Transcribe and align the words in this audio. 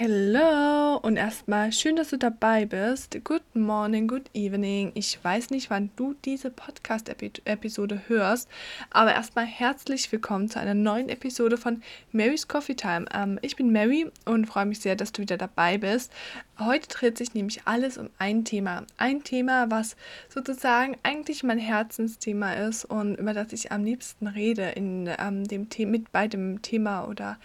Hello 0.00 0.96
und 0.98 1.16
erstmal 1.16 1.72
schön, 1.72 1.96
dass 1.96 2.10
du 2.10 2.18
dabei 2.18 2.66
bist. 2.66 3.18
Good 3.24 3.56
morning, 3.56 4.06
good 4.06 4.30
evening. 4.32 4.92
Ich 4.94 5.18
weiß 5.24 5.50
nicht, 5.50 5.70
wann 5.70 5.90
du 5.96 6.14
diese 6.24 6.52
Podcast-Episode 6.52 8.02
hörst, 8.06 8.48
aber 8.90 9.12
erstmal 9.12 9.44
herzlich 9.44 10.12
willkommen 10.12 10.48
zu 10.48 10.60
einer 10.60 10.74
neuen 10.74 11.08
Episode 11.08 11.56
von 11.56 11.82
Mary's 12.12 12.46
Coffee 12.46 12.76
Time. 12.76 13.06
Ähm, 13.12 13.40
ich 13.42 13.56
bin 13.56 13.72
Mary 13.72 14.08
und 14.24 14.46
freue 14.46 14.66
mich 14.66 14.78
sehr, 14.78 14.94
dass 14.94 15.10
du 15.10 15.20
wieder 15.20 15.36
dabei 15.36 15.78
bist. 15.78 16.12
Heute 16.60 16.88
dreht 16.88 17.18
sich 17.18 17.34
nämlich 17.34 17.60
alles 17.66 17.98
um 17.98 18.10
ein 18.18 18.44
Thema. 18.44 18.82
Ein 18.96 19.22
Thema, 19.22 19.70
was 19.70 19.94
sozusagen 20.28 20.96
eigentlich 21.04 21.44
mein 21.44 21.60
Herzensthema 21.60 22.54
ist 22.54 22.84
und 22.84 23.14
über 23.14 23.32
das 23.32 23.52
ich 23.52 23.70
am 23.70 23.84
liebsten 23.84 24.26
rede 24.26 24.70
in 24.70 25.08
ähm, 25.20 25.46
dem 25.46 25.68
mit 25.86 26.10
bei 26.10 26.26
dem 26.26 26.60
Thema 26.60 27.06
oder 27.06 27.38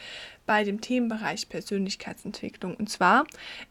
bei 0.47 0.63
dem 0.63 0.81
Themenbereich 0.81 1.47
Persönlichkeitsentwicklung. 1.47 2.73
Und 2.75 2.89
zwar 2.89 3.27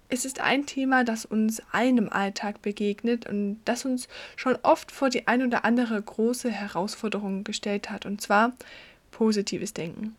es 0.09 0.24
ist 0.24 0.41
ein 0.41 0.65
Thema, 0.65 1.02
das 1.02 1.24
uns 1.24 1.60
allen 1.73 1.98
im 1.98 2.12
Alltag 2.12 2.62
begegnet 2.62 3.27
und 3.27 3.60
das 3.65 3.84
uns 3.84 4.06
schon 4.37 4.56
oft 4.62 4.93
vor 4.93 5.10
die 5.10 5.27
ein 5.27 5.45
oder 5.45 5.65
andere 5.65 6.01
große 6.01 6.52
Herausforderung 6.52 7.43
gestellt 7.43 7.90
hat. 7.90 8.06
Und 8.06 8.20
zwar 8.20 8.52
positives 9.10 9.74
Denken. 9.74 10.15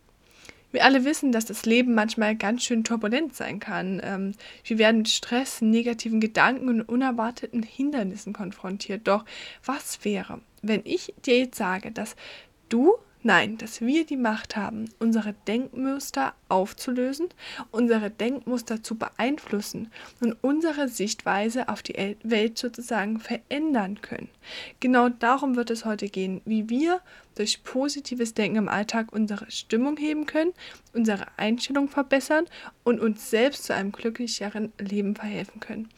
Wir 0.73 0.83
alle 0.83 1.05
wissen, 1.05 1.31
dass 1.31 1.45
das 1.45 1.65
Leben 1.65 1.93
manchmal 1.93 2.35
ganz 2.35 2.63
schön 2.63 2.83
turbulent 2.83 3.35
sein 3.35 3.59
kann. 3.59 4.01
Ähm, 4.03 4.33
wir 4.65 4.79
werden 4.79 4.97
mit 4.97 5.09
Stress, 5.09 5.61
negativen 5.61 6.19
Gedanken 6.19 6.67
und 6.67 6.81
unerwarteten 6.81 7.61
Hindernissen 7.61 8.33
konfrontiert. 8.33 9.07
Doch 9.07 9.23
was 9.63 10.03
wäre, 10.03 10.41
wenn 10.63 10.81
ich 10.83 11.13
dir 11.25 11.37
jetzt 11.37 11.57
sage, 11.57 11.91
dass 11.91 12.15
du 12.69 12.95
Nein, 13.25 13.57
dass 13.57 13.79
wir 13.79 14.05
die 14.05 14.17
Macht 14.17 14.57
haben, 14.57 14.89
unsere 14.99 15.33
Denkmuster 15.47 16.33
aufzulösen, 16.49 17.29
unsere 17.71 18.09
Denkmuster 18.09 18.83
zu 18.83 18.97
beeinflussen 18.97 19.89
und 20.19 20.35
unsere 20.41 20.89
Sichtweise 20.89 21.69
auf 21.69 21.81
die 21.81 22.17
Welt 22.23 22.57
sozusagen 22.57 23.21
verändern 23.21 24.01
können. 24.01 24.27
Genau 24.81 25.07
darum 25.07 25.55
wird 25.55 25.69
es 25.69 25.85
heute 25.85 26.09
gehen, 26.09 26.41
wie 26.43 26.67
wir 26.67 26.99
durch 27.35 27.63
positives 27.63 28.33
Denken 28.33 28.57
im 28.57 28.69
Alltag 28.69 29.11
unsere 29.11 29.49
Stimmung 29.49 29.97
heben 29.97 30.25
können, 30.25 30.53
unsere 30.93 31.25
Einstellung 31.37 31.87
verbessern 31.87 32.45
und 32.83 32.99
uns 32.99 33.29
selbst 33.29 33.65
zu 33.65 33.73
einem 33.73 33.91
glücklicheren 33.91 34.71
Leben 34.79 35.15
verhelfen 35.15 35.59
können. 35.59 35.89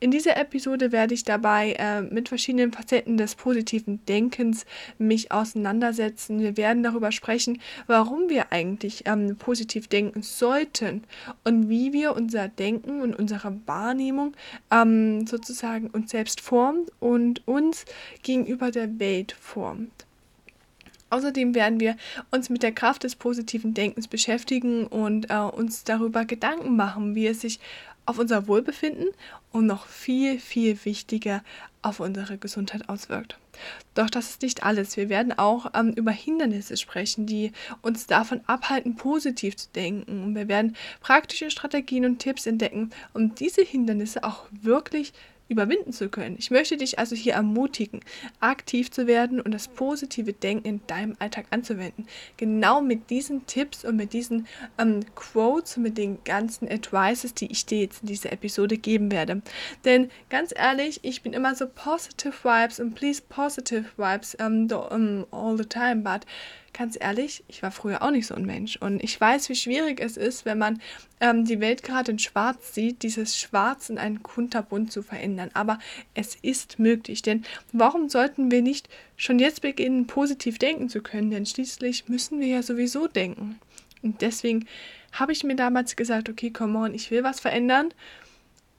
In 0.00 0.10
dieser 0.10 0.36
Episode 0.36 0.92
werde 0.92 1.14
ich 1.14 1.24
dabei 1.24 1.72
äh, 1.78 2.02
mit 2.02 2.28
verschiedenen 2.28 2.72
Facetten 2.72 3.16
des 3.16 3.34
positiven 3.34 4.04
Denkens 4.06 4.66
mich 4.98 5.32
auseinandersetzen. 5.32 6.40
Wir 6.40 6.56
werden 6.56 6.82
darüber 6.82 7.12
sprechen, 7.12 7.60
warum 7.86 8.28
wir 8.28 8.52
eigentlich 8.52 9.04
ähm, 9.06 9.36
positiv 9.36 9.88
denken 9.88 10.22
sollten 10.22 11.04
und 11.44 11.68
wie 11.68 11.92
wir 11.92 12.16
unser 12.16 12.48
Denken 12.48 13.00
und 13.02 13.14
unsere 13.14 13.56
Wahrnehmung 13.66 14.34
ähm, 14.70 15.26
sozusagen 15.26 15.88
uns 15.88 16.10
selbst 16.10 16.40
formt 16.40 16.90
und 17.00 17.46
uns 17.46 17.84
gegenüber 18.22 18.70
der 18.70 18.98
Welt 18.98 19.32
formt. 19.32 20.06
Außerdem 21.10 21.54
werden 21.54 21.80
wir 21.80 21.96
uns 22.30 22.48
mit 22.48 22.62
der 22.62 22.72
Kraft 22.72 23.04
des 23.04 23.16
positiven 23.16 23.74
Denkens 23.74 24.08
beschäftigen 24.08 24.86
und 24.86 25.30
äh, 25.30 25.36
uns 25.36 25.84
darüber 25.84 26.24
Gedanken 26.24 26.76
machen, 26.76 27.14
wie 27.14 27.26
es 27.26 27.40
sich 27.40 27.60
auf 28.06 28.18
unser 28.18 28.48
Wohlbefinden 28.48 29.08
und 29.52 29.66
noch 29.66 29.86
viel, 29.86 30.40
viel 30.40 30.84
wichtiger 30.84 31.44
auf 31.82 32.00
unsere 32.00 32.38
Gesundheit 32.38 32.88
auswirkt. 32.88 33.38
Doch 33.94 34.10
das 34.10 34.30
ist 34.30 34.42
nicht 34.42 34.62
alles. 34.62 34.96
Wir 34.96 35.08
werden 35.08 35.36
auch 35.36 35.72
ähm, 35.74 35.92
über 35.92 36.10
Hindernisse 36.10 36.76
sprechen, 36.76 37.26
die 37.26 37.52
uns 37.82 38.06
davon 38.06 38.40
abhalten, 38.46 38.96
positiv 38.96 39.56
zu 39.56 39.68
denken. 39.74 40.24
Und 40.24 40.34
wir 40.34 40.48
werden 40.48 40.76
praktische 41.00 41.50
Strategien 41.50 42.04
und 42.04 42.18
Tipps 42.18 42.46
entdecken, 42.46 42.90
um 43.12 43.34
diese 43.34 43.62
Hindernisse 43.62 44.24
auch 44.24 44.44
wirklich 44.50 45.12
überwinden 45.50 45.92
zu 45.92 46.08
können. 46.08 46.36
Ich 46.38 46.50
möchte 46.50 46.76
dich 46.76 46.98
also 46.98 47.16
hier 47.16 47.34
ermutigen, 47.34 48.00
aktiv 48.38 48.90
zu 48.90 49.06
werden 49.06 49.40
und 49.40 49.52
das 49.52 49.68
positive 49.68 50.32
Denken 50.32 50.66
in 50.66 50.80
deinem 50.86 51.16
Alltag 51.18 51.46
anzuwenden. 51.50 52.06
Genau 52.36 52.80
mit 52.80 53.10
diesen 53.10 53.46
Tipps 53.46 53.84
und 53.84 53.96
mit 53.96 54.12
diesen 54.12 54.46
ähm, 54.78 55.00
Quotes 55.14 55.76
und 55.76 55.82
mit 55.82 55.98
den 55.98 56.22
ganzen 56.24 56.68
Advices, 56.68 57.34
die 57.34 57.50
ich 57.50 57.66
dir 57.66 57.80
jetzt 57.80 58.02
in 58.02 58.08
dieser 58.08 58.32
Episode 58.32 58.78
geben 58.78 59.10
werde. 59.10 59.42
Denn 59.84 60.10
ganz 60.28 60.54
ehrlich, 60.56 61.00
ich 61.02 61.22
bin 61.22 61.32
immer 61.32 61.54
so 61.54 61.66
positive 61.66 62.32
vibes 62.42 62.78
und 62.78 62.94
please 62.94 63.20
positive 63.28 63.86
vibes 63.96 64.36
um, 64.36 64.68
um, 64.70 65.26
all 65.32 65.56
the 65.56 65.64
time, 65.64 66.02
but 66.02 66.24
ganz 66.72 66.96
ehrlich, 67.00 67.44
ich 67.48 67.62
war 67.62 67.70
früher 67.70 68.02
auch 68.02 68.10
nicht 68.10 68.26
so 68.26 68.34
ein 68.34 68.44
Mensch. 68.44 68.76
Und 68.76 69.02
ich 69.02 69.20
weiß, 69.20 69.48
wie 69.48 69.54
schwierig 69.54 70.00
es 70.00 70.16
ist, 70.16 70.44
wenn 70.44 70.58
man 70.58 70.80
ähm, 71.20 71.44
die 71.44 71.60
Welt 71.60 71.82
gerade 71.82 72.12
in 72.12 72.18
Schwarz 72.18 72.74
sieht, 72.74 73.02
dieses 73.02 73.38
Schwarz 73.38 73.90
in 73.90 73.98
einen 73.98 74.22
kunterbunt 74.22 74.92
zu 74.92 75.02
verändern. 75.02 75.50
Aber 75.54 75.78
es 76.14 76.36
ist 76.42 76.78
möglich. 76.78 77.22
Denn 77.22 77.44
warum 77.72 78.08
sollten 78.08 78.50
wir 78.50 78.62
nicht 78.62 78.88
schon 79.16 79.38
jetzt 79.38 79.62
beginnen, 79.62 80.06
positiv 80.06 80.58
denken 80.58 80.88
zu 80.88 81.02
können? 81.02 81.30
Denn 81.30 81.46
schließlich 81.46 82.08
müssen 82.08 82.40
wir 82.40 82.48
ja 82.48 82.62
sowieso 82.62 83.06
denken. 83.06 83.58
Und 84.02 84.22
deswegen 84.22 84.66
habe 85.12 85.32
ich 85.32 85.44
mir 85.44 85.56
damals 85.56 85.96
gesagt, 85.96 86.28
okay, 86.28 86.50
come 86.50 86.78
on, 86.78 86.94
ich 86.94 87.10
will 87.10 87.22
was 87.22 87.40
verändern. 87.40 87.92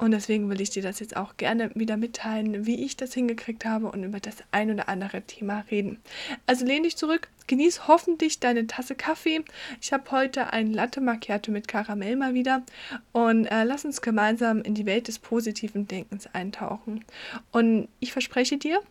Und 0.02 0.10
deswegen 0.10 0.50
will 0.50 0.60
ich 0.62 0.72
dir 0.72 0.82
das 0.82 1.00
jetzt 1.00 1.16
auch 1.16 1.38
gerne 1.38 1.70
wieder 1.76 1.96
mitteilen, 1.96 2.66
wie 2.66 2.84
ich 2.84 2.98
das 2.98 3.14
hingekriegt 3.14 3.66
habe 3.66 3.86
und 3.92 4.04
über 4.04 4.20
das 4.20 4.38
ein 4.50 4.72
oder 4.72 4.90
andere 4.90 5.22
Thema 5.22 5.64
reden. 5.70 6.00
Also 6.48 6.66
lehn 6.66 6.82
dich 6.82 6.98
zurück, 6.98 7.28
genieß 7.46 7.88
hoffentlich 7.88 8.40
deine 8.40 8.66
Tasse 8.66 8.96
Kaffee. 8.96 9.46
Ich 9.80 9.94
habe 9.94 10.10
heute 10.10 10.54
ein 10.54 10.74
Latte 10.74 11.02
Macchiato 11.02 11.52
mit 11.52 11.68
Karamell 11.68 12.16
mal 12.16 12.34
wieder 12.34 12.64
und 13.12 13.46
äh, 13.46 13.64
lass 13.64 13.86
uns 13.86 14.02
gemeinsam 14.02 14.64
in 14.64 14.74
die 14.74 14.88
Welt 14.88 15.08
des 15.08 15.20
positiven 15.20 15.88
Denkens 15.88 16.26
eintauchen. 16.34 17.06
Und 17.52 17.88
ich 18.00 18.12
verspreche 18.12 18.58
dir, 18.58 18.82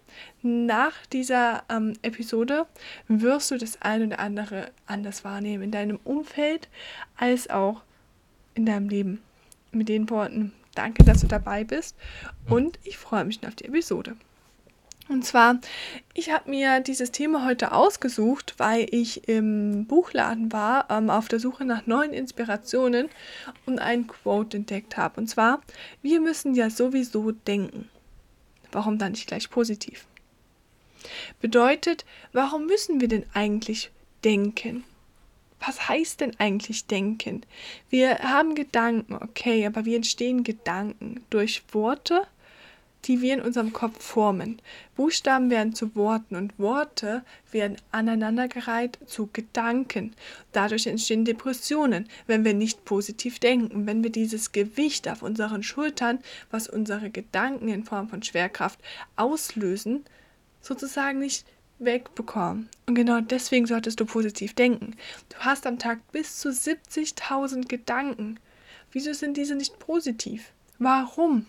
nach 0.43 0.95
dieser 1.07 1.65
ähm, 1.69 1.95
Episode 2.03 2.67
wirst 3.09 3.51
du 3.51 3.59
das 3.59 3.83
ein 3.83 4.07
oder 4.07 4.21
andere 4.21 4.71
anders 4.87 5.25
wahrnehmen 5.25 5.65
in 5.65 5.71
deinem 5.73 5.99
Umfeld 6.05 6.69
als 7.17 7.51
auch 7.51 7.83
in 8.55 8.65
deinem 8.65 8.89
Leben. 8.89 9.21
Mit 9.73 9.89
den 9.89 10.09
Worten 10.09 10.53
Danke, 10.75 11.05
dass 11.05 11.21
du 11.21 11.27
dabei 11.27 11.65
bist 11.65 11.97
und 12.49 12.79
ich 12.85 12.97
freue 12.97 13.25
mich 13.25 13.47
auf 13.47 13.55
die 13.55 13.65
Episode. 13.65 14.17
Und 15.11 15.25
zwar, 15.25 15.59
ich 16.15 16.31
habe 16.31 16.49
mir 16.49 16.79
dieses 16.79 17.11
Thema 17.11 17.45
heute 17.45 17.73
ausgesucht, 17.73 18.55
weil 18.59 18.87
ich 18.93 19.27
im 19.29 19.87
Buchladen 19.87 20.53
war, 20.53 20.89
ähm, 20.89 21.11
auf 21.11 21.27
der 21.27 21.41
Suche 21.41 21.65
nach 21.65 21.87
neuen 21.87 22.13
Inspirationen 22.13 23.09
und 23.67 23.81
ein 23.81 24.07
Quote 24.07 24.59
entdeckt 24.59 24.97
habe. 24.97 25.21
Und 25.21 25.27
zwar, 25.27 25.63
wir 26.01 26.21
müssen 26.21 26.55
ja 26.55 26.71
sowieso 26.71 27.33
denken. 27.33 27.89
Warum 28.71 28.99
dann 28.99 29.13
nicht 29.13 29.27
gleich 29.27 29.51
positiv? 29.51 30.07
Bedeutet, 31.41 32.05
warum 32.33 32.67
müssen 32.67 33.01
wir 33.01 33.09
denn 33.09 33.25
eigentlich 33.35 33.91
denken? 34.23 34.85
Was 35.65 35.89
heißt 35.89 36.21
denn 36.21 36.39
eigentlich 36.39 36.87
denken? 36.87 37.43
Wir 37.91 38.19
haben 38.19 38.55
Gedanken, 38.55 39.15
okay, 39.15 39.67
aber 39.67 39.85
wie 39.85 39.95
entstehen 39.95 40.43
Gedanken? 40.43 41.23
Durch 41.31 41.63
Worte, 41.73 42.27
die 43.05 43.21
wir 43.21 43.35
in 43.35 43.41
unserem 43.41 43.73
Kopf 43.73 44.03
formen. 44.03 44.61
Buchstaben 44.97 45.51
werden 45.51 45.75
zu 45.75 45.95
Worten 45.95 46.37
und 46.37 46.59
Worte 46.59 47.23
werden 47.51 47.77
aneinandergereiht 47.93 48.99
zu 49.07 49.29
Gedanken. 49.33 50.15
Dadurch 50.53 50.87
entstehen 50.87 51.25
Depressionen, 51.25 52.09
wenn 52.27 52.45
wir 52.45 52.55
nicht 52.55 52.85
positiv 52.85 53.39
denken, 53.39 53.87
wenn 53.87 54.03
wir 54.03 54.11
dieses 54.11 54.53
Gewicht 54.53 55.09
auf 55.09 55.23
unseren 55.23 55.63
Schultern, 55.63 56.19
was 56.51 56.69
unsere 56.69 57.11
Gedanken 57.11 57.69
in 57.69 57.85
Form 57.85 58.09
von 58.09 58.23
Schwerkraft 58.23 58.81
auslösen, 59.17 60.05
sozusagen 60.61 61.21
nicht 61.21 61.47
wegbekommen. 61.81 62.69
Und 62.87 62.95
genau 62.95 63.21
deswegen 63.21 63.67
solltest 63.67 63.99
du 64.01 64.05
positiv 64.05 64.55
denken. 64.55 64.95
Du 65.31 65.37
hast 65.39 65.67
am 65.67 65.79
Tag 65.79 65.99
bis 66.13 66.39
zu 66.39 66.51
70.000 66.51 67.67
Gedanken. 67.67 68.39
Wieso 68.93 69.13
sind 69.13 69.37
diese 69.37 69.55
nicht 69.55 69.79
positiv? 69.79 70.53
Warum? 70.79 71.47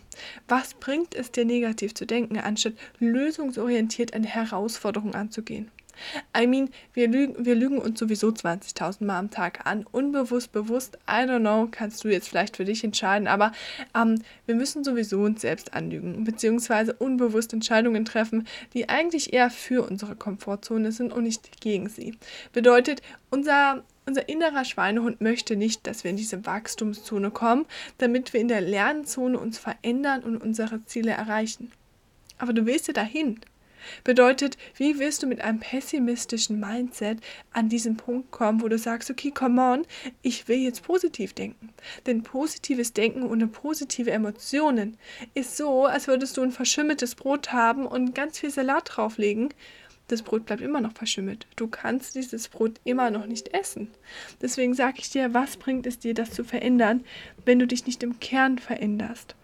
Was 0.48 0.74
bringt 0.74 1.16
es 1.16 1.32
dir 1.32 1.46
negativ 1.46 1.94
zu 1.94 2.06
denken, 2.06 2.38
anstatt 2.38 2.74
lösungsorientiert 3.00 4.14
eine 4.14 4.28
Herausforderung 4.28 5.16
anzugehen? 5.16 5.72
I 6.38 6.48
mean, 6.48 6.70
wir 6.94 7.08
lügen, 7.08 7.46
wir 7.46 7.56
lügen 7.56 7.80
uns 7.80 8.00
sowieso 8.00 8.30
20.000 8.30 9.06
Mal 9.06 9.20
am 9.20 9.30
Tag 9.30 9.66
an. 9.66 9.86
Unbewusst, 9.92 10.52
bewusst, 10.52 10.98
I 11.08 11.24
don't 11.24 11.40
know, 11.40 11.68
kannst 11.70 12.04
du 12.04 12.10
jetzt 12.10 12.30
vielleicht 12.30 12.58
für 12.58 12.66
dich 12.66 12.84
entscheiden, 12.84 13.28
aber 13.28 13.52
ähm, 13.96 14.22
wir 14.46 14.56
müssen 14.56 14.84
sowieso 14.84 15.22
uns 15.22 15.42
selbst 15.42 15.74
anlügen, 15.74 16.24
beziehungsweise 16.24 16.94
unbewusst 16.94 17.54
Entscheidungen 17.54 18.06
treffen, 18.06 18.48
die 18.74 18.90
eigentlich 18.90 19.34
eher 19.34 19.50
für 19.50 19.88
unsere 19.88 20.16
Komfortzone 20.16 20.92
sind 20.92 21.14
und 21.14 21.24
nicht 21.24 21.62
gegen 21.62 21.90
sie. 21.90 22.18
Bedeutet, 22.54 23.02
unser 23.30 23.84
unser 24.06 24.28
innerer 24.28 24.66
Schweinehund 24.66 25.22
möchte 25.22 25.56
nicht, 25.56 25.86
dass 25.86 26.04
wir 26.04 26.12
in 26.12 26.18
diese 26.18 26.46
Wachstumszone 26.46 27.32
kommen, 27.32 27.66
damit 28.00 28.34
wir 28.34 28.42
in 28.42 28.48
der 28.48 28.62
Lernzone 28.62 29.38
uns 29.38 29.60
verändern 29.60 30.24
und 30.24 30.38
unsere 30.38 30.84
Ziele 30.86 31.12
erreichen. 31.12 31.72
Aber 32.38 32.54
du 32.54 32.66
willst 32.66 32.88
ja 32.88 32.94
dahin. 32.94 33.40
Bedeutet, 34.04 34.58
wie 34.76 35.00
wirst 35.00 35.24
du 35.24 35.28
mit 35.28 35.42
einem 35.42 35.60
pessimistischen 35.60 36.60
Mindset 36.60 37.20
an 37.52 37.70
diesen 37.70 37.98
Punkt 37.98 38.32
kommen, 38.32 38.62
wo 38.62 38.68
du 38.68 38.78
sagst, 38.78 39.10
okay, 39.10 39.32
come 39.32 39.62
on, 39.62 39.86
ich 40.22 40.48
will 40.48 40.60
jetzt 40.60 40.84
positiv 40.84 41.34
denken. 41.34 41.70
Denn 42.06 42.24
positives 42.24 42.94
Denken 42.94 43.24
ohne 43.24 43.48
positive 43.48 44.12
Emotionen 44.12 44.98
ist 45.34 45.58
so, 45.58 45.86
als 45.86 46.08
würdest 46.08 46.38
du 46.38 46.42
ein 46.42 46.52
verschimmeltes 46.52 47.16
Brot 47.16 47.52
haben 47.52 47.86
und 47.86 48.16
ganz 48.16 48.40
viel 48.40 48.52
Salat 48.52 48.90
drauflegen 48.96 49.50
das 50.12 50.22
Brot 50.22 50.46
bleibt 50.46 50.62
immer 50.62 50.82
noch 50.82 50.94
verschimmelt. 50.94 51.48
Du 51.56 51.68
kannst 51.68 52.16
dieses 52.16 52.50
Brot 52.50 52.80
immer 52.84 53.12
noch 53.12 53.26
nicht 53.26 53.54
essen. 53.54 53.90
Deswegen 54.42 54.74
sage 54.74 54.98
ich 55.00 55.10
dir, 55.10 55.34
was 55.34 55.58
bringt 55.58 55.88
es 55.88 56.00
dir, 56.00 56.14
das 56.14 56.32
zu 56.32 56.44
verändern, 56.44 57.04
wenn 57.46 57.60
du 57.60 57.68
dich 57.68 57.86
nicht 57.86 58.04
im 58.04 58.20
Kern 58.20 58.58
veränderst? 58.60 59.36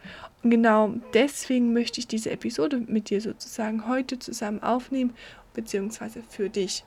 Und 0.43 0.51
genau 0.51 0.93
deswegen 1.13 1.73
möchte 1.73 1.99
ich 1.99 2.07
diese 2.07 2.31
Episode 2.31 2.81
mit 2.85 3.09
dir 3.09 3.21
sozusagen 3.21 3.87
heute 3.87 4.19
zusammen 4.19 4.61
aufnehmen, 4.61 5.13
beziehungsweise 5.53 6.21
für 6.29 6.49
dich. 6.49 6.83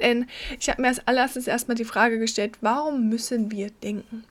Denn 0.00 0.26
ich 0.60 0.68
habe 0.68 0.82
mir 0.82 0.88
als 0.88 1.06
allererstes 1.06 1.46
erstmal 1.46 1.76
die 1.76 1.84
Frage 1.84 2.18
gestellt, 2.18 2.58
warum 2.60 3.08
müssen 3.08 3.50
wir 3.50 3.70
denken? 3.70 4.24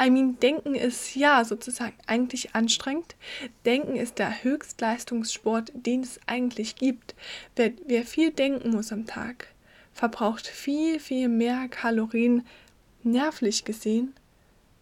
I 0.00 0.10
mean, 0.10 0.38
denken 0.40 0.74
ist 0.74 1.14
ja 1.14 1.44
sozusagen 1.44 1.96
eigentlich 2.06 2.54
anstrengend. 2.54 3.16
Denken 3.64 3.96
ist 3.96 4.18
der 4.18 4.42
Höchstleistungssport, 4.42 5.72
den 5.74 6.02
es 6.02 6.18
eigentlich 6.26 6.76
gibt. 6.76 7.14
Wer, 7.54 7.72
wer 7.86 8.04
viel 8.04 8.30
denken 8.30 8.70
muss 8.70 8.92
am 8.92 9.06
Tag, 9.06 9.48
verbraucht 9.92 10.46
viel, 10.46 10.98
viel 10.98 11.28
mehr 11.28 11.68
Kalorien 11.68 12.46
nervlich 13.02 13.64
gesehen 13.64 14.14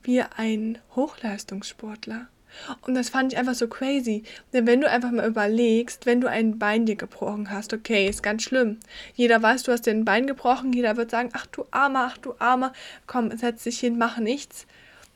wie 0.02 0.23
ein 0.23 0.79
Hochleistungssportler. 0.94 2.29
Und 2.82 2.94
das 2.94 3.08
fand 3.10 3.32
ich 3.32 3.38
einfach 3.38 3.55
so 3.55 3.69
crazy. 3.69 4.22
Denn 4.52 4.66
wenn 4.66 4.81
du 4.81 4.90
einfach 4.90 5.10
mal 5.10 5.26
überlegst, 5.26 6.06
wenn 6.06 6.20
du 6.20 6.28
ein 6.28 6.58
Bein 6.58 6.87
dir 6.87 6.96
gebrochen 6.96 7.50
hast, 7.50 7.72
okay, 7.72 8.08
ist 8.08 8.22
ganz 8.22 8.43
schlimm. 8.43 8.78
Jeder 9.14 9.43
weiß, 9.43 9.64
du 9.64 9.72
hast 9.72 9.87
dir 9.87 9.90
ein 9.93 10.05
Bein 10.05 10.26
gebrochen, 10.26 10.72
jeder 10.72 10.96
wird 10.96 11.10
sagen, 11.10 11.31
ach 11.32 11.46
du 11.46 11.64
Armer, 11.70 12.10
ach 12.12 12.19
du 12.19 12.34
Armer, 12.38 12.72
komm, 13.06 13.37
setz 13.37 13.64
dich 13.64 13.81
hin, 13.81 13.99
mach 13.99 14.19
nichts. 14.19 14.66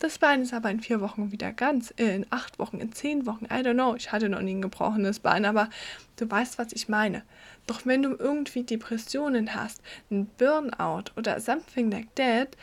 Das 0.02 0.18
Bein 0.18 0.42
ist 0.42 0.52
aber 0.52 0.68
in 0.68 0.80
vier 0.80 1.00
Wochen 1.00 1.30
wieder 1.30 1.52
ganz, 1.52 1.94
äh, 1.96 2.16
in 2.16 2.26
acht 2.30 2.58
Wochen, 2.58 2.80
in 2.80 2.90
zehn 2.90 3.24
Wochen, 3.24 3.44
I 3.44 3.62
don't 3.62 3.74
know, 3.74 3.94
ich 3.94 4.10
hatte 4.10 4.28
noch 4.28 4.40
nie 4.40 4.54
ein 4.54 4.60
gebrochenes 4.60 5.20
Bein, 5.20 5.44
aber 5.44 5.70
du 6.16 6.28
weißt, 6.28 6.58
was 6.58 6.72
ich 6.72 6.88
meine. 6.88 7.22
Doch 7.68 7.86
wenn 7.86 8.02
du 8.02 8.16
irgendwie 8.18 8.64
Depressionen 8.64 9.54
hast, 9.54 9.80
ein 10.10 10.26
Burnout 10.38 11.12
oder 11.16 11.38
something 11.38 11.88
like 11.92 12.12
that, 12.16 12.56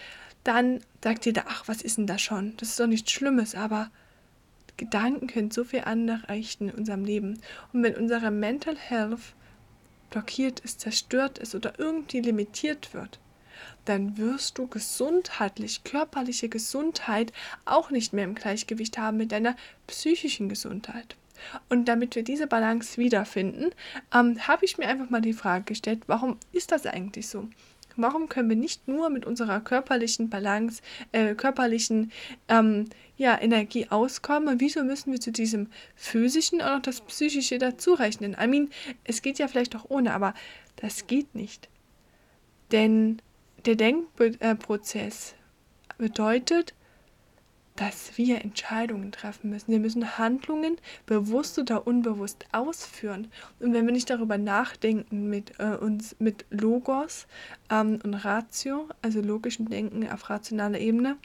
dann 0.44 0.82
sagt 1.02 1.26
jeder, 1.26 1.46
ach, 1.48 1.64
was 1.68 1.82
ist 1.82 1.98
denn 1.98 2.08
da 2.08 2.18
schon? 2.18 2.58
Das 2.58 2.72
ist 2.72 2.80
doch 2.82 2.88
nichts 2.88 3.10
Schlimmes, 3.10 3.56
aber 3.56 3.90
Gedanken 4.80 5.28
können 5.28 5.52
so 5.52 5.64
viel 5.64 5.82
anrichten 5.82 6.70
in 6.70 6.76
unserem 6.76 7.06
Leben. 7.06 7.40
Und 7.74 7.84
wenn 7.84 7.96
unsere 7.96 8.32
Mental 8.32 8.76
Health 8.76 9.36
blockiert 10.10 10.62
ist, 10.62 10.80
zerstört 10.80 11.38
ist 11.38 11.54
oder 11.54 11.74
irgendwie 11.78 12.22
limitiert 12.22 12.94
wird, 12.94 13.20
dann 13.86 14.18
wirst 14.18 14.58
du 14.58 14.68
gesundheitlich, 14.68 15.84
körperliche 15.84 16.50
Gesundheit 16.50 17.34
auch 17.66 17.92
nicht 17.92 18.14
mehr 18.14 18.24
im 18.24 18.36
Gleichgewicht 18.36 18.98
haben 18.98 19.18
mit 19.18 19.32
deiner 19.32 19.56
psychischen 19.88 20.50
Gesundheit. 20.50 21.16
Und 21.70 21.86
damit 21.86 22.16
wir 22.16 22.24
diese 22.24 22.48
Balance 22.48 22.98
wiederfinden, 22.98 23.72
ähm, 24.14 24.48
habe 24.48 24.66
ich 24.66 24.78
mir 24.78 24.88
einfach 24.88 25.10
mal 25.10 25.22
die 25.22 25.34
Frage 25.34 25.66
gestellt, 25.66 26.04
warum 26.08 26.38
ist 26.52 26.72
das 26.72 26.86
eigentlich 26.86 27.28
so? 27.28 27.50
Warum 28.02 28.30
können 28.30 28.50
wir 28.50 28.56
nicht 28.56 28.88
nur 28.88 29.10
mit 29.10 29.26
unserer 29.26 29.60
körperlichen 29.60 30.30
Balance, 30.30 30.82
äh, 31.12 31.36
körperlichen 31.36 32.12
ähm, 32.48 32.86
ja, 33.18 33.40
Energie 33.40 33.88
auskommen? 33.90 34.60
Wieso 34.60 34.84
müssen 34.84 35.12
wir 35.12 35.20
zu 35.20 35.32
diesem 35.32 35.68
physischen 35.96 36.62
auch 36.62 36.76
noch 36.76 36.82
das 36.82 37.02
psychische 37.02 37.58
dazu 37.58 37.94
rechnen? 37.94 38.36
I 38.42 38.48
mean, 38.48 38.70
es 39.04 39.22
geht 39.22 39.40
ja 39.40 39.48
vielleicht 39.48 39.76
auch 39.76 39.86
ohne, 39.90 40.14
aber 40.14 40.34
das 40.78 41.08
geht 41.08 41.36
nicht. 41.36 41.70
Denn 42.72 43.22
der 43.66 43.76
Denkprozess 43.76 45.36
bedeutet, 45.98 46.74
dass 47.80 48.18
wir 48.18 48.42
Entscheidungen 48.44 49.14
treffen 49.14 49.52
müssen. 49.52 49.72
Wir 49.72 49.80
müssen 49.80 50.18
Handlungen 50.18 50.76
bewusst 51.06 51.58
oder 51.58 51.88
unbewusst 51.88 52.46
ausführen. 52.52 53.32
Und 53.62 53.74
wenn 53.74 53.86
wir 53.86 53.94
nicht 53.94 54.10
darüber 54.10 54.38
nachdenken 54.38 55.30
mit 55.30 55.54
äh, 55.60 55.78
uns 55.78 56.18
mit 56.20 56.46
Logos 56.50 57.26
ähm, 57.70 58.00
und 58.04 58.16
Ratio, 58.16 58.90
also 59.02 59.22
logischem 59.22 59.70
Denken 59.70 60.10
auf 60.10 60.30
rationaler 60.30 60.78
Ebene, 60.78 61.16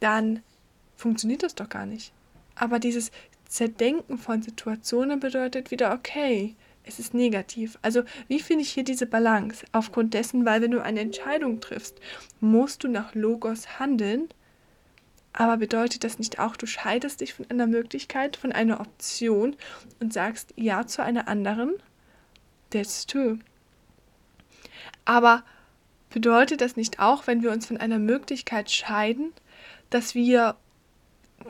dann 0.00 0.42
funktioniert 0.96 1.44
das 1.44 1.54
doch 1.54 1.68
gar 1.68 1.86
nicht. 1.86 2.12
Aber 2.56 2.80
dieses 2.80 3.12
Zerdenken 3.46 4.18
von 4.18 4.42
Situationen 4.42 5.20
bedeutet 5.20 5.70
wieder, 5.70 5.94
okay, 5.94 6.56
es 6.82 6.98
ist 6.98 7.14
negativ. 7.14 7.78
Also 7.82 8.02
wie 8.26 8.40
finde 8.40 8.62
ich 8.62 8.70
hier 8.70 8.82
diese 8.82 9.06
Balance? 9.06 9.64
Aufgrund 9.70 10.12
dessen, 10.12 10.44
weil 10.44 10.60
wenn 10.60 10.72
du 10.72 10.82
eine 10.82 11.00
Entscheidung 11.00 11.60
triffst, 11.60 12.00
musst 12.40 12.82
du 12.82 12.88
nach 12.88 13.14
Logos 13.14 13.78
handeln 13.78 14.28
aber 15.32 15.56
bedeutet 15.56 16.04
das 16.04 16.18
nicht 16.18 16.38
auch, 16.38 16.56
du 16.56 16.66
scheidest 16.66 17.20
dich 17.20 17.34
von 17.34 17.46
einer 17.50 17.66
Möglichkeit, 17.66 18.36
von 18.36 18.52
einer 18.52 18.80
Option 18.80 19.56
und 20.00 20.12
sagst 20.12 20.52
Ja 20.56 20.86
zu 20.86 21.02
einer 21.02 21.28
anderen? 21.28 21.74
That's 22.70 23.06
true. 23.06 23.38
Aber 25.04 25.42
bedeutet 26.10 26.60
das 26.60 26.76
nicht 26.76 27.00
auch, 27.00 27.26
wenn 27.26 27.42
wir 27.42 27.50
uns 27.52 27.66
von 27.66 27.76
einer 27.76 27.98
Möglichkeit 27.98 28.70
scheiden, 28.70 29.32
dass 29.90 30.14
wir 30.14 30.56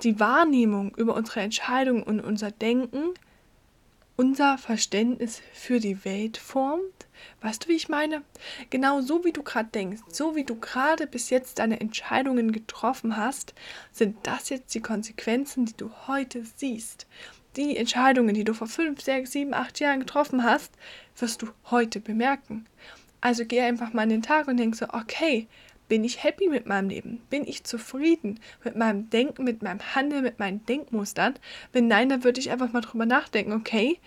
die 0.02 0.20
Wahrnehmung 0.20 0.94
über 0.96 1.14
unsere 1.14 1.40
Entscheidung 1.40 2.02
und 2.02 2.20
unser 2.20 2.50
Denken 2.50 3.14
unser 4.19 4.59
Verständnis 4.59 5.41
für 5.53 5.79
die 5.79 6.05
Welt 6.05 6.38
formt? 6.38 7.06
Weißt 7.41 7.65
du, 7.65 7.69
wie 7.69 7.76
ich 7.76 7.88
meine? 7.88 8.23
Genau 8.69 9.00
so 9.00 9.25
wie 9.25 9.32
du 9.32 9.44
gerade 9.44 9.69
denkst, 9.73 10.03
so 10.09 10.35
wie 10.35 10.43
du 10.43 10.56
gerade 10.56 11.06
bis 11.06 11.31
jetzt 11.31 11.61
deine 11.61 11.81
Entscheidungen 11.81 12.50
getroffen 12.50 13.17
hast, 13.17 13.55
sind 13.93 14.17
das 14.25 14.49
jetzt 14.49 14.75
die 14.75 14.81
Konsequenzen, 14.81 15.67
die 15.67 15.76
du 15.76 15.91
heute 16.09 16.44
siehst. 16.56 17.06
Die 17.56 17.76
Entscheidungen, 17.76 18.35
die 18.35 18.43
du 18.43 18.55
vor 18.55 18.67
fünf, 18.67 19.00
sechs, 19.00 19.31
sieben, 19.32 19.55
acht 19.55 19.79
Jahren 19.79 20.00
getroffen 20.00 20.43
hast, 20.43 20.73
wirst 21.17 21.43
du 21.43 21.49
heute 21.71 22.00
bemerken. 22.00 22.67
Also 23.21 23.44
geh 23.44 23.61
einfach 23.61 23.93
mal 23.93 24.03
in 24.03 24.11
den 24.11 24.23
Tag 24.23 24.49
und 24.49 24.56
denk 24.56 24.75
so, 24.75 24.87
okay, 24.88 25.47
bin 25.88 26.05
ich 26.05 26.23
happy 26.23 26.49
mit 26.49 26.67
meinem 26.67 26.88
Leben? 26.88 27.23
Bin 27.31 27.46
ich 27.46 27.64
zufrieden 27.64 28.40
mit 28.64 28.76
meinem 28.76 29.11
Denken, 29.11 29.44
mit 29.44 29.62
meinem 29.62 29.81
Handeln, 29.94 30.23
mit 30.23 30.38
meinen 30.38 30.64
Denkmustern? 30.67 31.35
Wenn 31.73 31.88
nein, 31.88 32.08
dann 32.08 32.25
würde 32.25 32.40
ich 32.40 32.50
einfach 32.50 32.73
mal 32.73 32.81
drüber 32.81 33.06
nachdenken, 33.06 33.52
okay, 33.52 33.99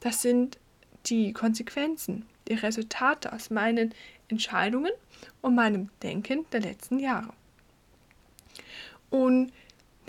das 0.00 0.22
sind 0.22 0.58
die 1.06 1.32
Konsequenzen, 1.32 2.26
die 2.48 2.54
Resultate 2.54 3.32
aus 3.32 3.50
meinen 3.50 3.94
Entscheidungen 4.28 4.92
und 5.40 5.54
meinem 5.54 5.90
Denken 6.02 6.44
der 6.52 6.60
letzten 6.60 6.98
Jahre. 6.98 7.32
Und 9.10 9.52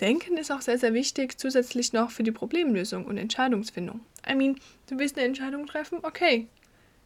Denken 0.00 0.36
ist 0.36 0.50
auch 0.50 0.60
sehr, 0.60 0.78
sehr 0.78 0.92
wichtig, 0.92 1.38
zusätzlich 1.38 1.92
noch 1.92 2.10
für 2.10 2.24
die 2.24 2.32
Problemlösung 2.32 3.04
und 3.04 3.16
Entscheidungsfindung. 3.16 4.00
I 4.28 4.34
mean, 4.34 4.56
du 4.88 4.98
willst 4.98 5.16
eine 5.16 5.26
Entscheidung 5.26 5.66
treffen? 5.66 5.98
Okay. 6.02 6.48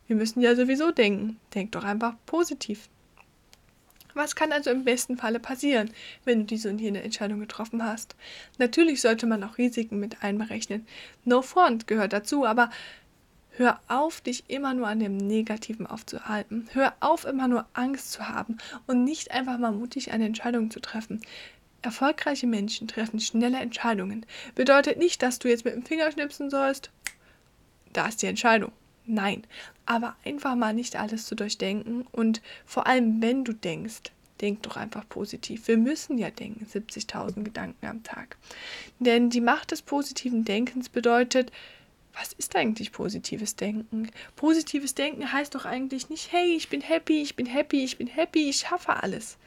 Wir 0.06 0.16
müssen 0.16 0.40
ja 0.40 0.56
sowieso 0.56 0.90
denken. 0.90 1.38
Denk 1.54 1.72
doch 1.72 1.84
einfach 1.84 2.14
positiv. 2.25 2.88
Was 4.14 4.34
kann 4.34 4.52
also 4.52 4.70
im 4.70 4.84
besten 4.84 5.16
Falle 5.16 5.38
passieren, 5.38 5.90
wenn 6.24 6.40
du 6.40 6.44
diese 6.46 6.70
und 6.70 6.80
jene 6.80 7.02
Entscheidung 7.02 7.40
getroffen 7.40 7.84
hast? 7.84 8.16
Natürlich 8.58 9.00
sollte 9.00 9.26
man 9.26 9.44
auch 9.44 9.58
Risiken 9.58 10.00
mit 10.00 10.22
einberechnen. 10.22 10.86
No 11.24 11.42
front 11.42 11.86
gehört 11.86 12.12
dazu, 12.12 12.44
aber 12.44 12.70
hör 13.58 13.80
auf, 13.88 14.20
dich 14.20 14.44
immer 14.48 14.74
nur 14.74 14.88
an 14.88 15.00
dem 15.00 15.16
Negativen 15.16 15.86
aufzuhalten. 15.86 16.68
Hör 16.72 16.94
auf, 17.00 17.24
immer 17.24 17.48
nur 17.48 17.66
Angst 17.74 18.12
zu 18.12 18.28
haben 18.28 18.58
und 18.86 19.04
nicht 19.04 19.30
einfach 19.30 19.58
mal 19.58 19.72
mutig 19.72 20.12
eine 20.12 20.26
Entscheidung 20.26 20.70
zu 20.70 20.80
treffen. 20.80 21.20
Erfolgreiche 21.82 22.46
Menschen 22.46 22.88
treffen 22.88 23.20
schnelle 23.20 23.58
Entscheidungen. 23.58 24.26
Bedeutet 24.54 24.98
nicht, 24.98 25.22
dass 25.22 25.38
du 25.38 25.48
jetzt 25.48 25.64
mit 25.64 25.74
dem 25.74 25.84
Finger 25.84 26.10
schnipsen 26.10 26.50
sollst. 26.50 26.90
Da 27.92 28.08
ist 28.08 28.22
die 28.22 28.26
Entscheidung. 28.26 28.72
Nein, 29.10 29.42
aber 29.86 30.16
einfach 30.22 30.54
mal 30.54 30.74
nicht 30.74 30.96
alles 30.96 31.24
zu 31.24 31.34
durchdenken 31.34 32.06
und 32.12 32.42
vor 32.66 32.86
allem, 32.86 33.22
wenn 33.22 33.42
du 33.42 33.54
denkst, 33.54 34.12
denk 34.42 34.62
doch 34.64 34.76
einfach 34.76 35.08
positiv. 35.08 35.66
Wir 35.66 35.78
müssen 35.78 36.18
ja 36.18 36.28
denken, 36.28 36.66
70.000 36.66 37.42
Gedanken 37.42 37.86
am 37.86 38.02
Tag. 38.02 38.36
Denn 38.98 39.30
die 39.30 39.40
Macht 39.40 39.70
des 39.70 39.80
positiven 39.80 40.44
Denkens 40.44 40.90
bedeutet, 40.90 41.50
was 42.12 42.34
ist 42.34 42.54
eigentlich 42.54 42.92
positives 42.92 43.56
Denken? 43.56 44.10
Positives 44.36 44.94
Denken 44.94 45.32
heißt 45.32 45.54
doch 45.54 45.64
eigentlich 45.64 46.10
nicht, 46.10 46.30
hey, 46.30 46.54
ich 46.54 46.68
bin 46.68 46.82
happy, 46.82 47.22
ich 47.22 47.34
bin 47.34 47.46
happy, 47.46 47.82
ich 47.82 47.96
bin 47.96 48.08
happy, 48.08 48.50
ich 48.50 48.56
schaffe 48.56 49.02
alles. 49.02 49.38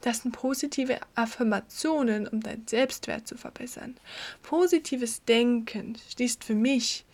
Das 0.00 0.22
sind 0.22 0.32
positive 0.32 0.98
Affirmationen, 1.16 2.26
um 2.26 2.40
deinen 2.40 2.66
Selbstwert 2.66 3.28
zu 3.28 3.36
verbessern. 3.36 3.98
Positives 4.42 5.22
Denken 5.24 5.98
schließt 6.10 6.42
für 6.44 6.54
mich 6.54 7.04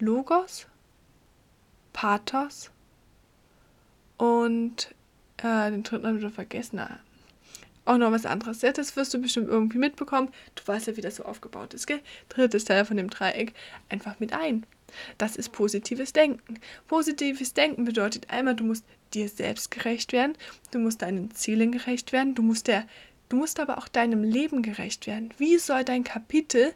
Logos, 0.00 0.66
Pathos 1.92 2.70
und 4.16 4.94
äh, 5.38 5.70
den 5.70 5.82
dritten 5.82 6.06
habe 6.06 6.18
ich 6.18 6.34
vergessen. 6.34 6.80
Auch 7.86 7.96
noch 7.96 8.12
was 8.12 8.26
anderes. 8.26 8.62
Ja, 8.62 8.72
das 8.72 8.94
wirst 8.96 9.14
du 9.14 9.18
bestimmt 9.18 9.48
irgendwie 9.48 9.78
mitbekommen. 9.78 10.28
Du 10.54 10.62
weißt 10.66 10.86
ja, 10.86 10.96
wie 10.96 11.00
das 11.00 11.16
so 11.16 11.24
aufgebaut 11.24 11.74
ist, 11.74 11.86
gell? 11.86 12.00
Drittes 12.28 12.64
Teil 12.64 12.84
von 12.84 12.96
dem 12.96 13.10
Dreieck 13.10 13.54
einfach 13.88 14.20
mit 14.20 14.32
ein. 14.32 14.66
Das 15.18 15.36
ist 15.36 15.52
positives 15.52 16.12
Denken. 16.12 16.60
Positives 16.88 17.54
Denken 17.54 17.84
bedeutet 17.84 18.28
einmal, 18.30 18.54
du 18.56 18.64
musst 18.64 18.84
dir 19.14 19.28
selbst 19.28 19.70
gerecht 19.70 20.12
werden, 20.12 20.36
du 20.72 20.78
musst 20.78 21.02
deinen 21.02 21.30
Zielen 21.32 21.72
gerecht 21.72 22.12
werden, 22.12 22.34
du 22.34 22.42
musst 22.42 22.66
der 22.66 22.86
Du 23.30 23.36
musst 23.36 23.60
aber 23.60 23.78
auch 23.78 23.86
deinem 23.86 24.24
Leben 24.24 24.60
gerecht 24.60 25.06
werden. 25.06 25.32
Wie 25.38 25.56
soll 25.56 25.84
dein 25.84 26.02
Kapitel 26.02 26.74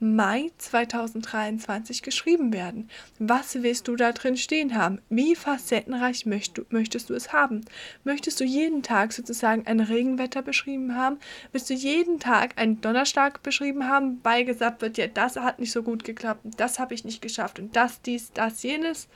Mai 0.00 0.50
2023 0.58 2.02
geschrieben 2.02 2.52
werden. 2.52 2.90
Was 3.18 3.62
willst 3.62 3.88
du 3.88 3.96
da 3.96 4.12
drin 4.12 4.36
stehen 4.36 4.74
haben? 4.74 5.00
Wie 5.08 5.34
facettenreich 5.34 6.26
möchtest 6.26 7.10
du 7.10 7.14
es 7.14 7.32
haben? 7.32 7.64
Möchtest 8.02 8.40
du 8.40 8.44
jeden 8.44 8.82
Tag 8.82 9.12
sozusagen 9.12 9.66
ein 9.66 9.80
Regenwetter 9.80 10.42
beschrieben 10.42 10.96
haben? 10.96 11.18
Willst 11.52 11.70
du 11.70 11.74
jeden 11.74 12.18
Tag 12.18 12.58
einen 12.58 12.80
Donnerstag 12.80 13.42
beschrieben 13.42 13.88
haben, 13.88 14.20
weil 14.24 14.44
gesagt 14.44 14.82
wird, 14.82 14.98
ja, 14.98 15.06
das 15.06 15.36
hat 15.36 15.58
nicht 15.58 15.72
so 15.72 15.82
gut 15.82 16.04
geklappt, 16.04 16.42
das 16.56 16.78
habe 16.78 16.94
ich 16.94 17.04
nicht 17.04 17.22
geschafft 17.22 17.58
und 17.58 17.76
das, 17.76 18.02
dies, 18.02 18.32
das, 18.32 18.62
jenes? 18.62 19.08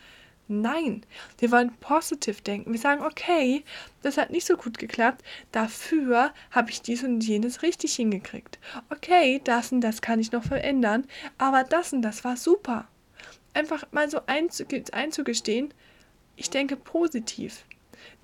Nein, 0.50 1.04
wir 1.38 1.50
wollen 1.50 1.76
positiv 1.78 2.40
denken. 2.40 2.72
Wir 2.72 2.80
sagen, 2.80 3.02
okay, 3.02 3.64
das 4.00 4.16
hat 4.16 4.30
nicht 4.30 4.46
so 4.46 4.56
gut 4.56 4.78
geklappt, 4.78 5.22
dafür 5.52 6.32
habe 6.50 6.70
ich 6.70 6.80
dies 6.80 7.04
und 7.04 7.20
jenes 7.20 7.62
richtig 7.62 7.94
hingekriegt. 7.94 8.58
Okay, 8.88 9.42
das 9.44 9.72
und 9.72 9.82
das 9.82 10.00
kann 10.00 10.20
ich 10.20 10.32
noch 10.32 10.44
verändern, 10.44 11.06
aber 11.36 11.64
das 11.64 11.92
und 11.92 12.00
das 12.00 12.24
war 12.24 12.38
super. 12.38 12.88
Einfach 13.52 13.84
mal 13.92 14.08
so 14.08 14.20
einzugestehen, 14.26 15.74
ich 16.36 16.48
denke 16.48 16.76
positiv. 16.76 17.66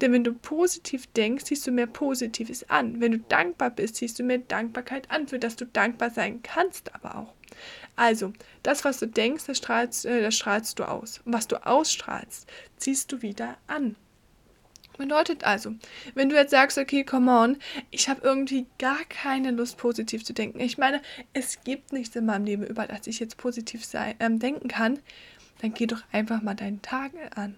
Denn 0.00 0.12
wenn 0.12 0.24
du 0.24 0.32
positiv 0.32 1.06
denkst, 1.08 1.44
siehst 1.46 1.66
du 1.66 1.72
mehr 1.72 1.86
Positives 1.86 2.70
an. 2.70 3.00
Wenn 3.00 3.12
du 3.12 3.18
dankbar 3.18 3.70
bist, 3.70 3.96
siehst 3.96 4.18
du 4.18 4.22
mehr 4.22 4.38
Dankbarkeit 4.38 5.10
an, 5.10 5.28
für 5.28 5.38
das 5.38 5.56
du 5.56 5.66
dankbar 5.66 6.10
sein 6.10 6.42
kannst, 6.42 6.94
aber 6.94 7.18
auch. 7.18 7.34
Also, 7.96 8.32
das, 8.62 8.84
was 8.84 8.99
du 8.99 9.06
denkst, 9.06 9.44
das 9.46 9.58
strahlst, 9.58 10.06
äh, 10.06 10.23
das 10.23 10.34
strahlst 10.34 10.78
du 10.78 10.84
aus. 10.84 11.20
Und 11.25 11.32
was 11.32 11.49
du 11.49 11.64
ausstrahlst, 11.64 12.49
ziehst 12.76 13.12
du 13.12 13.23
wieder 13.23 13.56
an. 13.66 13.96
Bedeutet 14.96 15.42
also, 15.42 15.75
wenn 16.14 16.28
du 16.28 16.37
jetzt 16.37 16.52
sagst, 16.52 16.78
okay, 16.78 17.02
come 17.02 17.30
on, 17.30 17.56
ich 17.90 18.08
habe 18.08 18.20
irgendwie 18.23 18.66
gar 18.78 19.04
keine 19.08 19.50
Lust, 19.50 19.76
positiv 19.76 20.25
zu 20.25 20.32
denken. 20.32 20.61
Ich 20.61 20.78
meine, 20.78 21.02
es 21.32 21.64
gibt 21.64 21.92
nichts 21.92 22.14
in 22.14 22.26
meinem 22.26 22.44
Leben, 22.44 22.64
über 22.64 22.87
das 22.87 23.06
ich 23.08 23.18
jetzt 23.18 23.37
positiv 23.37 23.84
sein, 23.84 24.14
ähm, 24.20 24.38
denken 24.38 24.68
kann, 24.68 25.00
dann 25.61 25.75
geh 25.75 25.87
doch 25.87 26.02
einfach 26.12 26.42
mal 26.42 26.54
deinen 26.54 26.80
Tag 26.80 27.12
an. 27.34 27.56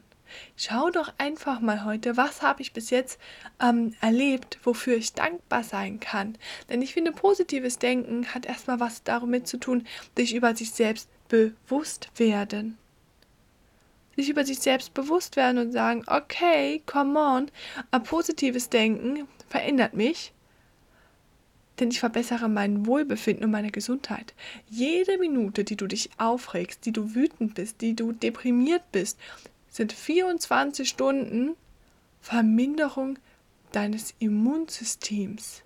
Schau 0.56 0.90
doch 0.90 1.12
einfach 1.18 1.60
mal 1.60 1.84
heute, 1.84 2.16
was 2.16 2.42
habe 2.42 2.62
ich 2.62 2.72
bis 2.72 2.90
jetzt 2.90 3.18
ähm, 3.60 3.94
erlebt, 4.00 4.58
wofür 4.64 4.96
ich 4.96 5.12
dankbar 5.12 5.64
sein 5.64 6.00
kann. 6.00 6.36
Denn 6.68 6.82
ich 6.82 6.94
finde, 6.94 7.12
positives 7.12 7.78
Denken 7.78 8.34
hat 8.34 8.46
erstmal 8.46 8.80
was 8.80 9.02
damit 9.02 9.46
zu 9.46 9.58
tun, 9.58 9.86
sich 10.16 10.34
über 10.34 10.54
sich 10.54 10.70
selbst 10.70 11.08
bewusst 11.28 12.10
werden. 12.16 12.78
Sich 14.16 14.30
über 14.30 14.44
sich 14.44 14.60
selbst 14.60 14.94
bewusst 14.94 15.36
werden 15.36 15.58
und 15.58 15.72
sagen, 15.72 16.04
okay, 16.06 16.82
come 16.86 17.18
on, 17.18 17.50
ein 17.90 18.02
positives 18.02 18.70
Denken 18.70 19.28
verändert 19.48 19.94
mich 19.94 20.32
denn 21.78 21.90
ich 21.90 22.00
verbessere 22.00 22.48
mein 22.48 22.86
Wohlbefinden 22.86 23.44
und 23.44 23.50
meine 23.50 23.70
Gesundheit. 23.70 24.34
Jede 24.68 25.18
Minute, 25.18 25.64
die 25.64 25.76
du 25.76 25.86
dich 25.86 26.10
aufregst, 26.18 26.86
die 26.86 26.92
du 26.92 27.14
wütend 27.14 27.54
bist, 27.54 27.80
die 27.80 27.94
du 27.94 28.12
deprimiert 28.12 28.82
bist, 28.92 29.18
sind 29.76 29.92
24 29.92 30.88
Stunden 30.88 31.54
Verminderung 32.22 33.18
deines 33.72 34.14
Immunsystems. 34.18 35.62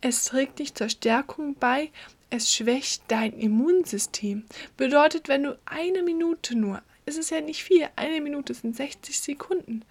Es 0.00 0.24
trägt 0.24 0.58
dich 0.58 0.74
zur 0.74 0.88
Stärkung 0.88 1.54
bei, 1.54 1.90
es 2.30 2.50
schwächt 2.50 3.02
dein 3.08 3.34
Immunsystem. 3.34 4.44
Bedeutet, 4.78 5.28
wenn 5.28 5.42
du 5.42 5.58
eine 5.66 6.02
Minute 6.02 6.56
nur, 6.56 6.80
es 7.04 7.18
ist 7.18 7.30
ja 7.30 7.42
nicht 7.42 7.62
viel, 7.62 7.86
eine 7.94 8.22
Minute 8.22 8.54
sind 8.54 8.74
60 8.74 9.20
Sekunden, 9.20 9.84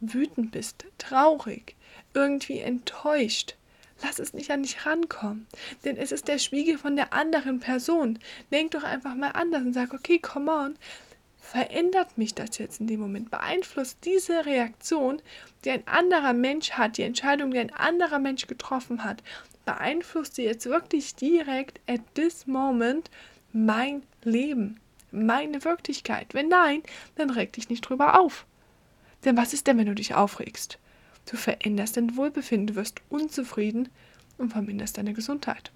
wütend 0.00 0.50
bist, 0.50 0.84
traurig, 0.98 1.76
irgendwie 2.12 2.58
enttäuscht, 2.58 3.54
lass 4.02 4.18
es 4.18 4.34
nicht 4.34 4.50
an 4.50 4.64
dich 4.64 4.84
rankommen. 4.84 5.46
Denn 5.84 5.96
es 5.96 6.10
ist 6.10 6.26
der 6.26 6.38
Spiegel 6.38 6.76
von 6.76 6.96
der 6.96 7.12
anderen 7.12 7.60
Person. 7.60 8.18
Denk 8.50 8.72
doch 8.72 8.82
einfach 8.82 9.14
mal 9.14 9.30
anders 9.30 9.62
und 9.62 9.74
sag, 9.74 9.94
okay, 9.94 10.18
come 10.18 10.50
on, 10.50 10.76
verändert 11.50 12.18
mich 12.18 12.34
das 12.34 12.58
jetzt 12.58 12.80
in 12.80 12.86
dem 12.86 13.00
Moment? 13.00 13.30
Beeinflusst 13.30 13.98
diese 14.04 14.44
Reaktion, 14.44 15.22
die 15.64 15.70
ein 15.70 15.86
anderer 15.86 16.34
Mensch 16.34 16.72
hat, 16.72 16.98
die 16.98 17.02
Entscheidung, 17.02 17.52
die 17.52 17.58
ein 17.58 17.72
anderer 17.72 18.18
Mensch 18.18 18.46
getroffen 18.46 19.02
hat, 19.02 19.22
beeinflusst 19.64 20.34
sie 20.34 20.42
jetzt 20.42 20.66
wirklich 20.66 21.14
direkt 21.14 21.80
at 21.88 22.00
this 22.14 22.46
moment 22.46 23.10
mein 23.52 24.02
Leben, 24.24 24.78
meine 25.10 25.64
Wirklichkeit? 25.64 26.34
Wenn 26.34 26.48
nein, 26.48 26.82
dann 27.16 27.30
reg 27.30 27.54
dich 27.54 27.70
nicht 27.70 27.80
drüber 27.80 28.20
auf. 28.20 28.44
Denn 29.24 29.36
was 29.36 29.54
ist 29.54 29.66
denn, 29.66 29.78
wenn 29.78 29.86
du 29.86 29.94
dich 29.94 30.14
aufregst? 30.14 30.78
Du 31.30 31.38
veränderst 31.38 31.96
dein 31.96 32.16
Wohlbefinden, 32.16 32.68
du 32.68 32.74
wirst 32.76 33.00
unzufrieden 33.08 33.88
und 34.36 34.50
verminderst 34.50 34.98
deine 34.98 35.14
Gesundheit. 35.14 35.72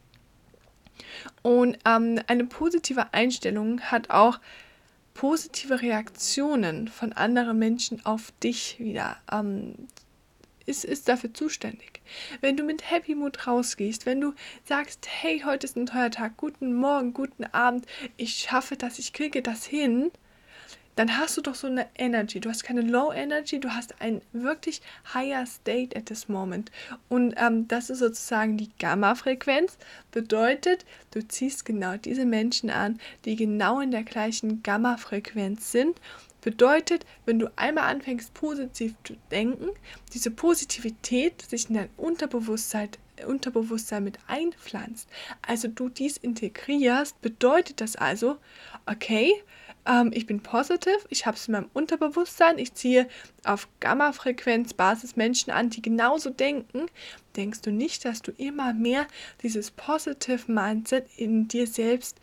Und 1.40 1.78
ähm, 1.86 2.20
eine 2.26 2.44
positive 2.44 3.14
Einstellung 3.14 3.80
hat 3.80 4.10
auch 4.10 4.38
positive 5.14 5.82
Reaktionen 5.82 6.88
von 6.88 7.12
anderen 7.12 7.58
Menschen 7.58 8.04
auf 8.04 8.32
dich 8.42 8.78
wieder 8.78 9.16
ähm, 9.30 9.88
ist, 10.66 10.84
ist 10.84 11.08
dafür 11.08 11.34
zuständig. 11.34 12.00
Wenn 12.40 12.56
du 12.56 12.64
mit 12.64 12.90
Happy 12.90 13.14
Mood 13.14 13.46
rausgehst, 13.46 14.06
wenn 14.06 14.20
du 14.20 14.34
sagst, 14.64 15.06
hey, 15.08 15.42
heute 15.44 15.66
ist 15.66 15.76
ein 15.76 15.86
teuer 15.86 16.10
Tag, 16.10 16.36
guten 16.36 16.74
Morgen, 16.74 17.14
guten 17.14 17.44
Abend, 17.44 17.86
ich 18.16 18.34
schaffe 18.34 18.76
das, 18.76 18.98
ich 18.98 19.12
kriege 19.12 19.42
das 19.42 19.64
hin, 19.64 20.10
dann 20.96 21.16
hast 21.16 21.36
du 21.36 21.40
doch 21.40 21.54
so 21.54 21.66
eine 21.66 21.86
Energy. 21.96 22.40
Du 22.40 22.48
hast 22.48 22.64
keine 22.64 22.82
Low 22.82 23.12
Energy, 23.12 23.58
du 23.60 23.70
hast 23.70 24.00
ein 24.00 24.20
wirklich 24.32 24.82
higher 25.14 25.46
State 25.46 25.96
at 25.96 26.06
this 26.06 26.28
moment. 26.28 26.70
Und 27.08 27.34
ähm, 27.38 27.66
das 27.68 27.90
ist 27.90 28.00
sozusagen 28.00 28.56
die 28.56 28.70
Gamma-Frequenz. 28.78 29.78
Bedeutet, 30.10 30.84
du 31.12 31.26
ziehst 31.26 31.64
genau 31.64 31.96
diese 31.96 32.26
Menschen 32.26 32.70
an, 32.70 33.00
die 33.24 33.36
genau 33.36 33.80
in 33.80 33.90
der 33.90 34.04
gleichen 34.04 34.62
Gamma-Frequenz 34.62 35.72
sind. 35.72 35.98
Bedeutet, 36.42 37.06
wenn 37.24 37.38
du 37.38 37.50
einmal 37.54 37.84
anfängst, 37.84 38.34
positiv 38.34 38.94
zu 39.04 39.14
denken, 39.30 39.68
diese 40.12 40.32
Positivität 40.32 41.40
sich 41.42 41.68
in 41.70 41.76
dein 41.76 41.88
Unterbewusstsein 41.96 42.90
Unterbewusstsein 43.26 44.02
mit 44.02 44.18
einpflanzt, 44.26 45.08
also 45.42 45.68
du 45.68 45.88
dies 45.88 46.16
integrierst, 46.16 47.20
bedeutet 47.20 47.80
das 47.80 47.94
also, 47.94 48.38
okay, 48.86 49.32
ähm, 49.86 50.10
ich 50.12 50.26
bin 50.26 50.40
positiv, 50.42 51.06
ich 51.08 51.26
habe 51.26 51.36
es 51.36 51.48
in 51.48 51.52
meinem 51.52 51.70
Unterbewusstsein, 51.72 52.58
ich 52.58 52.74
ziehe 52.74 53.08
auf 53.44 53.68
Gamma-Frequenz-Basis 53.80 55.16
Menschen 55.16 55.50
an, 55.50 55.70
die 55.70 55.82
genauso 55.82 56.30
denken. 56.30 56.86
Denkst 57.36 57.62
du 57.62 57.70
nicht, 57.70 58.04
dass 58.04 58.22
du 58.22 58.32
immer 58.32 58.72
mehr 58.72 59.06
dieses 59.42 59.70
Positive 59.70 60.50
Mindset 60.50 61.06
in 61.16 61.48
dir 61.48 61.66
selbst 61.66 62.18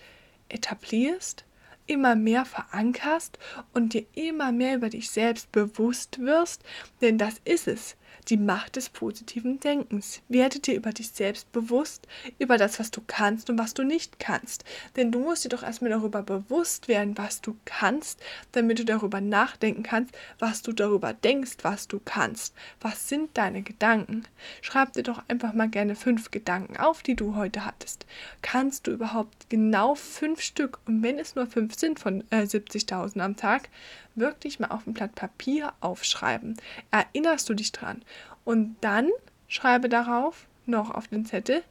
etablierst? 0.50 1.46
immer 1.90 2.14
mehr 2.16 2.46
verankerst 2.46 3.40
und 3.74 3.94
dir 3.94 4.06
immer 4.14 4.52
mehr 4.52 4.76
über 4.76 4.90
dich 4.90 5.10
selbst 5.10 5.52
bewusst 5.52 6.20
wirst, 6.20 6.62
denn 7.02 7.18
das 7.18 7.42
ist 7.46 7.68
es 7.68 7.98
die 8.30 8.38
Macht 8.38 8.76
des 8.76 8.90
positiven 8.90 9.60
Denkens. 9.60 10.22
Werde 10.28 10.60
dir 10.60 10.76
über 10.76 10.92
dich 10.92 11.10
selbst 11.10 11.52
bewusst, 11.52 12.08
über 12.38 12.58
das, 12.58 12.80
was 12.80 12.92
du 12.92 13.02
kannst 13.06 13.50
und 13.50 13.58
was 13.58 13.74
du 13.74 13.84
nicht 13.84 14.20
kannst. 14.20 14.64
Denn 14.96 15.12
du 15.12 15.20
musst 15.20 15.46
dir 15.46 15.50
doch 15.50 15.64
erstmal 15.64 15.90
darüber 15.90 16.22
bewusst 16.22 16.88
werden, 16.88 17.18
was 17.18 17.42
du 17.42 17.58
kannst, 17.66 18.22
damit 18.52 18.80
du 18.80 18.86
darüber 18.86 19.22
nachdenken 19.22 19.84
kannst, 19.84 20.16
was 20.38 20.62
du 20.62 20.72
darüber 20.74 21.14
denkst, 21.14 21.58
was 21.64 21.88
du 21.88 22.00
kannst. 22.04 22.54
Was 22.82 23.10
sind 23.10 23.38
deine 23.38 23.64
Gedanken? 23.64 24.24
Schreib 24.62 24.94
dir 24.94 25.04
doch 25.04 25.24
einfach 25.28 25.54
mal 25.54 25.70
gerne 25.70 25.96
fünf 25.96 26.32
Gedanken 26.32 26.78
auf, 26.78 27.02
die 27.02 27.16
du 27.16 27.36
heute 27.36 27.66
hattest. 27.66 28.06
Kannst 28.42 28.88
du 28.88 28.92
überhaupt 28.92 29.50
genau 29.50 29.96
fünf 29.96 30.42
Stück, 30.42 30.80
und 30.86 31.04
wenn 31.04 31.20
es 31.20 31.36
nur 31.36 31.48
fünf 31.48 31.76
sind 31.76 32.00
von 32.00 32.24
äh, 32.30 32.44
70.000 32.44 33.20
am 33.20 33.36
Tag, 33.36 33.70
wirklich 34.20 34.60
mal 34.60 34.68
auf 34.68 34.88
ein 34.88 34.94
Blatt 34.94 35.16
Papier 35.16 35.74
aufschreiben. 35.82 36.58
Erinnerst 36.92 37.50
du 37.50 37.54
dich 37.54 37.72
dran? 37.72 38.04
Und 38.46 38.78
dann 38.82 39.10
schreibe 39.48 39.90
darauf 39.90 40.48
noch 40.66 40.92
auf 40.92 41.08
den 41.08 41.26
Zettel, 41.26 41.64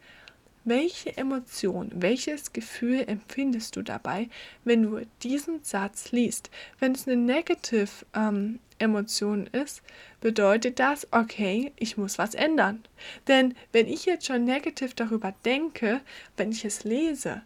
welche 0.64 1.16
Emotion, 1.16 1.90
welches 1.94 2.52
Gefühl 2.52 3.04
empfindest 3.06 3.76
du 3.76 3.82
dabei, 3.82 4.28
wenn 4.64 4.82
du 4.82 5.00
diesen 5.22 5.64
Satz 5.64 6.12
liest? 6.12 6.50
Wenn 6.78 6.92
es 6.92 7.06
eine 7.06 7.16
Negative 7.16 7.88
ähm, 8.14 8.58
Emotion 8.78 9.46
ist, 9.46 9.82
bedeutet 10.20 10.78
das, 10.78 11.08
okay, 11.10 11.72
ich 11.76 11.96
muss 11.96 12.18
was 12.18 12.34
ändern. 12.34 12.84
Denn 13.28 13.54
wenn 13.72 13.86
ich 13.86 14.04
jetzt 14.04 14.26
schon 14.26 14.44
negativ 14.44 14.94
darüber 14.94 15.34
denke, 15.44 16.00
wenn 16.36 16.52
ich 16.52 16.64
es 16.64 16.84
lese, 16.84 17.42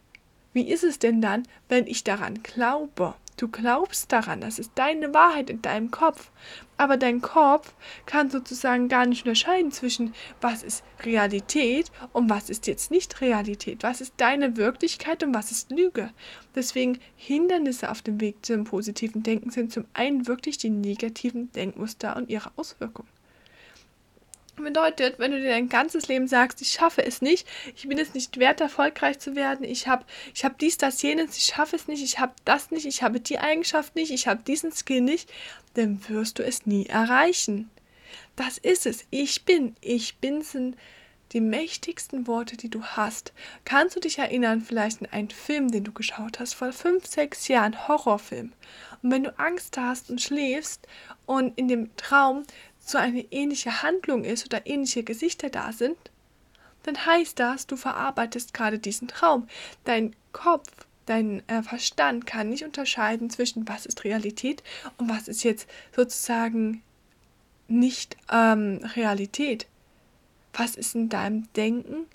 wie 0.52 0.68
ist 0.68 0.85
es 0.85 0.99
denn 0.99 1.23
dann, 1.23 1.44
wenn 1.68 1.87
ich 1.87 2.04
daran 2.04 2.42
glaube? 2.42 3.14
Du 3.36 3.48
glaubst 3.48 4.12
daran, 4.12 4.40
das 4.40 4.58
ist 4.58 4.72
deine 4.74 5.14
Wahrheit 5.14 5.50
in 5.50 5.62
deinem 5.62 5.90
Kopf. 5.90 6.30
Aber 6.76 6.96
dein 6.96 7.20
Kopf 7.20 7.74
kann 8.06 8.30
sozusagen 8.30 8.88
gar 8.88 9.06
nicht 9.06 9.24
unterscheiden 9.24 9.72
zwischen, 9.72 10.14
was 10.40 10.62
ist 10.62 10.84
Realität 11.04 11.90
und 12.12 12.28
was 12.28 12.50
ist 12.50 12.66
jetzt 12.66 12.90
nicht 12.90 13.20
Realität. 13.20 13.82
Was 13.82 14.00
ist 14.00 14.14
deine 14.16 14.56
Wirklichkeit 14.56 15.22
und 15.22 15.34
was 15.34 15.50
ist 15.50 15.70
Lüge. 15.70 16.10
Deswegen 16.54 16.98
Hindernisse 17.16 17.90
auf 17.90 18.02
dem 18.02 18.20
Weg 18.20 18.44
zum 18.44 18.64
positiven 18.64 19.22
Denken 19.22 19.50
sind 19.50 19.72
zum 19.72 19.86
einen 19.94 20.26
wirklich 20.26 20.58
die 20.58 20.70
negativen 20.70 21.50
Denkmuster 21.52 22.16
und 22.16 22.28
ihre 22.28 22.50
Auswirkungen. 22.56 23.08
Bedeutet, 24.56 25.18
wenn 25.18 25.32
du 25.32 25.40
dir 25.40 25.49
dein 25.49 25.68
ganzes 25.68 26.09
Leben 26.09 26.28
sagst, 26.28 26.61
ich 26.61 26.71
schaffe 26.71 27.04
es 27.04 27.23
nicht, 27.23 27.49
ich 27.75 27.88
bin 27.88 27.99
es 27.99 28.12
nicht 28.12 28.38
wert, 28.38 28.61
erfolgreich 28.61 29.18
zu 29.18 29.35
werden, 29.35 29.64
ich 29.64 29.88
habe 29.88 30.04
ich 30.35 30.44
hab 30.44 30.59
dies, 30.59 30.76
das, 30.76 31.00
jenes, 31.00 31.37
ich 31.38 31.44
schaffe 31.44 31.75
es 31.75 31.88
nicht, 31.88 32.04
ich 32.04 32.18
habe 32.18 32.35
das 32.44 32.71
nicht, 32.71 32.85
ich 32.85 33.02
habe 33.02 33.18
die 33.18 33.38
Eigenschaft 33.38 33.97
nicht, 33.97 34.12
ich 34.12 34.28
habe 34.28 34.42
diesen 34.42 34.71
Skill 34.71 35.00
nicht, 35.00 35.32
dann 35.75 36.06
wirst 36.09 36.38
du 36.38 36.44
es 36.44 36.66
nie 36.66 36.87
erreichen. 36.87 37.71
Das 38.37 38.59
ist 38.59 38.87
es. 38.87 39.06
Ich 39.11 39.44
bin. 39.44 39.76
Ich 39.80 40.16
bin 40.18 40.42
sind 40.42 40.76
die 41.32 41.40
mächtigsten 41.40 42.26
Worte, 42.26 42.56
die 42.56 42.68
du 42.68 42.82
hast. 42.82 43.32
Kannst 43.64 43.97
du 43.97 44.00
dich 44.00 44.18
erinnern, 44.18 44.61
vielleicht 44.61 45.00
an 45.00 45.09
einen 45.11 45.30
Film, 45.30 45.71
den 45.71 45.85
du 45.85 45.92
geschaut 45.92 46.38
hast, 46.38 46.54
vor 46.54 46.73
fünf, 46.73 47.06
sechs 47.06 47.49
Jahren, 47.49 47.88
Horrorfilm. 47.88 48.52
Und 49.02 49.11
wenn 49.11 49.25
du 49.25 49.38
Angst 49.38 49.76
hast 49.78 50.11
und 50.11 50.21
schläfst 50.21 50.87
und 51.25 51.56
in 51.59 51.68
dem 51.68 51.94
Traum 51.97 52.44
so 52.84 52.98
eine 52.98 53.20
ähnliche 53.30 53.82
Handlung 53.82 54.24
ist 54.24 54.44
oder 54.44 54.66
ähnliche 54.66 55.02
Gesichter 55.02 55.50
da 55.50 55.72
sind, 55.72 55.96
dann 56.82 57.06
heißt 57.06 57.38
das, 57.38 57.66
du 57.66 57.76
verarbeitest 57.76 58.54
gerade 58.54 58.78
diesen 58.78 59.08
Traum. 59.08 59.46
Dein 59.84 60.16
Kopf, 60.32 60.68
dein 61.06 61.48
äh, 61.48 61.62
Verstand 61.62 62.26
kann 62.26 62.48
nicht 62.48 62.64
unterscheiden 62.64 63.30
zwischen 63.30 63.68
was 63.68 63.86
ist 63.86 64.04
Realität 64.04 64.62
und 64.98 65.08
was 65.08 65.28
ist 65.28 65.44
jetzt 65.44 65.68
sozusagen 65.94 66.82
nicht 67.68 68.16
ähm, 68.30 68.80
Realität. 68.96 69.66
Was 70.52 70.76
ist 70.76 70.94
in 70.94 71.08
deinem 71.08 71.50
Denken 71.54 72.06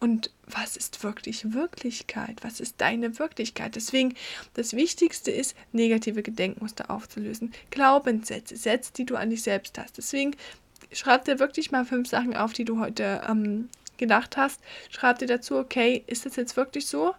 und 0.00 0.30
was 0.46 0.76
ist 0.76 1.04
wirklich 1.04 1.52
Wirklichkeit? 1.52 2.38
Was 2.42 2.58
ist 2.58 2.80
deine 2.80 3.18
Wirklichkeit? 3.18 3.76
Deswegen, 3.76 4.14
das 4.54 4.72
Wichtigste 4.72 5.30
ist, 5.30 5.54
negative 5.72 6.22
Gedenkmuster 6.22 6.90
aufzulösen. 6.90 7.52
Glaubenssätze, 7.70 8.56
Sätze, 8.56 8.92
die 8.94 9.04
du 9.04 9.16
an 9.16 9.28
dich 9.28 9.42
selbst 9.42 9.78
hast. 9.78 9.98
Deswegen 9.98 10.34
schreib 10.90 11.26
dir 11.26 11.38
wirklich 11.38 11.70
mal 11.70 11.84
fünf 11.84 12.08
Sachen 12.08 12.34
auf, 12.34 12.54
die 12.54 12.64
du 12.64 12.80
heute 12.80 13.22
ähm, 13.28 13.68
gedacht 13.98 14.38
hast. 14.38 14.60
Schreib 14.88 15.18
dir 15.18 15.26
dazu, 15.26 15.58
okay, 15.58 16.02
ist 16.06 16.24
das 16.24 16.36
jetzt 16.36 16.56
wirklich 16.56 16.86
so? 16.86 17.14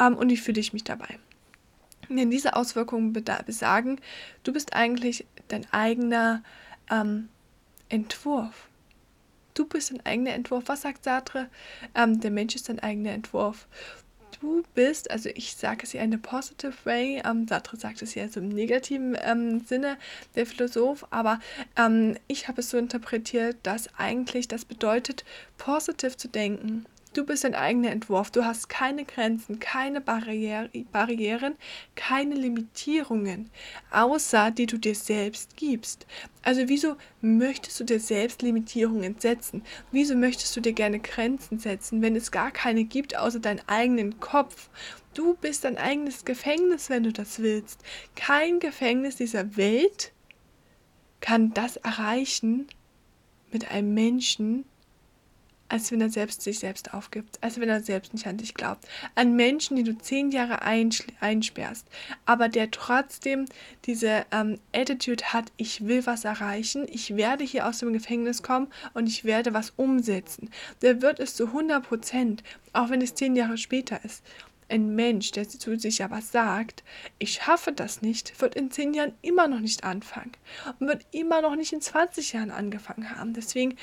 Ähm, 0.00 0.16
und 0.16 0.30
wie 0.30 0.38
fühle 0.38 0.60
ich 0.60 0.72
mich 0.72 0.84
dabei? 0.84 1.18
Denn 2.08 2.30
diese 2.30 2.56
Auswirkungen 2.56 3.12
besagen, 3.12 4.00
du 4.42 4.52
bist 4.52 4.72
eigentlich 4.72 5.26
dein 5.48 5.70
eigener 5.70 6.42
ähm, 6.90 7.28
Entwurf. 7.90 8.68
Du 9.54 9.66
bist 9.66 9.90
dein 9.90 10.04
eigener 10.06 10.32
Entwurf. 10.32 10.64
Was 10.66 10.82
sagt 10.82 11.04
Sartre? 11.04 11.48
Ähm, 11.94 12.20
der 12.20 12.30
Mensch 12.30 12.54
ist 12.54 12.68
dein 12.68 12.80
eigener 12.80 13.12
Entwurf. 13.12 13.66
Du 14.40 14.64
bist, 14.74 15.10
also 15.10 15.28
ich 15.34 15.54
sage 15.54 15.84
es 15.84 15.92
hier 15.92 16.00
in 16.00 16.14
a 16.14 16.18
positive 16.20 16.72
way, 16.84 17.22
ähm, 17.24 17.46
Sartre 17.46 17.76
sagt 17.76 18.02
es 18.02 18.16
ja 18.16 18.26
so 18.28 18.40
im 18.40 18.48
negativen 18.48 19.16
ähm, 19.22 19.60
Sinne, 19.60 19.98
der 20.34 20.46
Philosoph, 20.46 21.06
aber 21.10 21.38
ähm, 21.76 22.16
ich 22.26 22.48
habe 22.48 22.60
es 22.60 22.70
so 22.70 22.76
interpretiert, 22.76 23.56
dass 23.62 23.88
eigentlich 23.98 24.48
das 24.48 24.64
bedeutet, 24.64 25.24
positiv 25.58 26.16
zu 26.16 26.28
denken, 26.28 26.86
Du 27.14 27.26
bist 27.26 27.44
dein 27.44 27.54
eigener 27.54 27.90
Entwurf. 27.90 28.30
Du 28.30 28.44
hast 28.44 28.70
keine 28.70 29.04
Grenzen, 29.04 29.60
keine 29.60 30.00
Barriere, 30.00 30.70
Barrieren, 30.90 31.56
keine 31.94 32.34
Limitierungen, 32.34 33.50
außer 33.90 34.50
die 34.50 34.64
du 34.64 34.78
dir 34.78 34.94
selbst 34.94 35.56
gibst. 35.56 36.06
Also 36.42 36.62
wieso 36.68 36.96
möchtest 37.20 37.78
du 37.80 37.84
dir 37.84 38.00
selbst 38.00 38.40
Limitierungen 38.40 39.16
setzen? 39.18 39.62
Wieso 39.90 40.14
möchtest 40.14 40.56
du 40.56 40.60
dir 40.60 40.72
gerne 40.72 41.00
Grenzen 41.00 41.58
setzen, 41.58 42.00
wenn 42.00 42.16
es 42.16 42.30
gar 42.30 42.50
keine 42.50 42.84
gibt, 42.84 43.14
außer 43.14 43.40
deinen 43.40 43.60
eigenen 43.66 44.18
Kopf? 44.18 44.70
Du 45.12 45.34
bist 45.34 45.64
dein 45.64 45.76
eigenes 45.76 46.24
Gefängnis, 46.24 46.88
wenn 46.88 47.02
du 47.02 47.12
das 47.12 47.40
willst. 47.40 47.80
Kein 48.16 48.58
Gefängnis 48.58 49.16
dieser 49.16 49.58
Welt 49.58 50.12
kann 51.20 51.52
das 51.52 51.76
erreichen 51.76 52.68
mit 53.52 53.70
einem 53.70 53.92
Menschen, 53.92 54.64
als 55.72 55.90
wenn 55.90 56.02
er 56.02 56.10
selbst 56.10 56.42
sich 56.42 56.58
selbst 56.58 56.92
aufgibt, 56.92 57.38
als 57.40 57.58
wenn 57.58 57.70
er 57.70 57.80
selbst 57.80 58.12
nicht 58.12 58.26
an 58.26 58.36
dich 58.36 58.52
glaubt. 58.52 58.86
An 59.14 59.34
Menschen, 59.36 59.74
die 59.74 59.84
du 59.84 59.96
zehn 59.96 60.30
Jahre 60.30 60.60
einsperrst, 60.60 61.86
aber 62.26 62.50
der 62.50 62.70
trotzdem 62.70 63.46
diese 63.86 64.26
ähm, 64.32 64.58
Attitude 64.74 65.24
hat, 65.24 65.50
ich 65.56 65.86
will 65.86 66.04
was 66.04 66.24
erreichen, 66.24 66.86
ich 66.92 67.16
werde 67.16 67.42
hier 67.42 67.66
aus 67.66 67.78
dem 67.78 67.94
Gefängnis 67.94 68.42
kommen 68.42 68.68
und 68.92 69.08
ich 69.08 69.24
werde 69.24 69.54
was 69.54 69.72
umsetzen. 69.76 70.50
Der 70.82 71.00
wird 71.00 71.18
es 71.20 71.36
zu 71.36 71.46
100 71.46 71.82
Prozent, 71.82 72.44
auch 72.74 72.90
wenn 72.90 73.00
es 73.00 73.14
zehn 73.14 73.34
Jahre 73.34 73.56
später 73.56 74.04
ist. 74.04 74.22
Ein 74.68 74.94
Mensch, 74.94 75.30
der 75.30 75.48
zu 75.48 75.78
sich 75.78 76.04
aber 76.04 76.20
sagt, 76.20 76.84
ich 77.18 77.32
schaffe 77.32 77.72
das 77.72 78.02
nicht, 78.02 78.38
wird 78.42 78.54
in 78.56 78.70
zehn 78.70 78.92
Jahren 78.92 79.14
immer 79.22 79.48
noch 79.48 79.60
nicht 79.60 79.84
anfangen 79.84 80.32
und 80.78 80.88
wird 80.88 81.06
immer 81.12 81.40
noch 81.40 81.56
nicht 81.56 81.72
in 81.72 81.80
20 81.80 82.34
Jahren 82.34 82.50
angefangen 82.50 83.16
haben. 83.16 83.32
Deswegen 83.32 83.76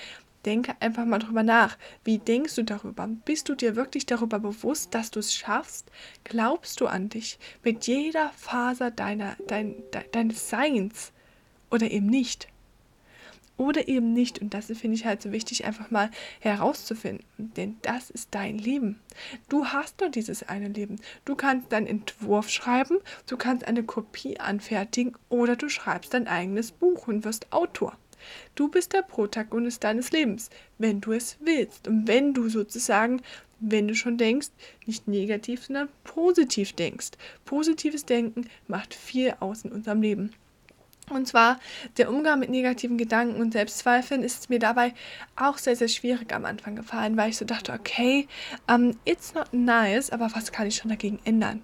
denke 0.45 0.75
einfach 0.80 1.06
mal 1.06 1.19
drüber 1.19 1.43
nach. 1.43 1.78
Wie 2.04 2.17
denkst 2.17 2.56
du 2.56 2.63
darüber? 2.63 3.08
Bist 3.25 3.49
du 3.49 3.56
dir 3.56 3.75
wirklich 3.75 4.06
darüber 4.06 4.39
bewusst, 4.39 4.93
dass 4.93 5.12
du 5.12 5.19
es 5.19 5.34
schaffst? 5.34 5.91
Glaubst 6.23 6.82
du 6.82 6.88
an 6.88 7.10
dich 7.10 7.39
mit 7.63 7.88
jeder 7.88 8.30
Faser 8.38 8.91
deiner, 8.91 9.36
dein, 9.47 9.75
de, 9.93 10.02
deines 10.12 10.49
Seins 10.49 11.12
oder 11.69 11.89
eben 11.91 12.08
nicht? 12.08 12.47
Oder 13.58 13.89
eben 13.89 14.13
nicht. 14.13 14.39
Und 14.39 14.54
das 14.54 14.67
finde 14.67 14.95
ich 14.95 15.06
halt 15.06 15.21
so 15.21 15.34
wichtig, 15.34 15.65
einfach 15.65 15.91
mal 15.91 16.10
herauszufinden. 16.39 17.25
Denn 17.38 17.75
das 17.82 18.10
ist 18.10 18.30
dein 18.32 18.58
Leben. 18.58 19.02
Du 19.49 19.65
hast 19.65 19.99
nur 19.99 20.10
dieses 20.10 20.43
eine 20.47 20.69
Leben. 20.69 20.95
Du 21.25 21.36
kannst 21.36 21.69
deinen 21.73 21.88
Entwurf 21.88 22.49
schreiben, 22.49 22.99
du 23.28 23.36
kannst 23.36 23.67
eine 23.67 23.84
Kopie 23.84 24.39
anfertigen 24.39 25.17
oder 25.28 25.58
du 25.58 25.67
schreibst 25.67 26.13
dein 26.13 26.30
eigenes 26.30 26.71
Buch 26.71 27.10
und 27.10 27.25
wirst 27.25 27.52
Autor. 27.52 27.97
Du 28.55 28.67
bist 28.67 28.93
der 28.93 29.01
Protagonist 29.01 29.84
deines 29.84 30.12
Lebens, 30.12 30.49
wenn 30.77 31.01
du 31.01 31.13
es 31.13 31.38
willst. 31.39 31.88
Und 31.88 32.08
wenn 32.08 32.34
du 32.34 32.49
sozusagen, 32.49 33.21
wenn 33.60 33.88
du 33.88 33.95
schon 33.95 34.17
denkst, 34.17 34.49
nicht 34.86 35.08
negativ, 35.08 35.65
sondern 35.65 35.89
positiv 36.03 36.73
denkst. 36.73 37.12
Positives 37.45 38.05
Denken 38.05 38.49
macht 38.67 38.93
viel 38.93 39.36
aus 39.39 39.63
in 39.63 39.71
unserem 39.71 40.01
Leben. 40.01 40.32
Und 41.10 41.27
zwar 41.27 41.60
der 41.97 42.10
Umgang 42.10 42.39
mit 42.39 42.49
negativen 42.49 42.97
Gedanken 42.97 43.41
und 43.41 43.53
Selbstzweifeln 43.53 44.23
ist 44.23 44.49
mir 44.49 44.60
dabei 44.60 44.93
auch 45.36 45.58
sehr, 45.58 45.75
sehr 45.75 45.88
schwierig 45.88 46.34
am 46.34 46.45
Anfang 46.45 46.75
gefallen, 46.75 47.17
weil 47.17 47.29
ich 47.29 47.38
so 47.38 47.45
dachte, 47.45 47.73
okay, 47.73 48.27
um, 48.71 48.91
it's 49.05 49.34
not 49.34 49.51
nice, 49.51 50.12
aber 50.12 50.29
was 50.36 50.51
kann 50.51 50.67
ich 50.67 50.75
schon 50.75 50.89
dagegen 50.89 51.19
ändern? 51.25 51.63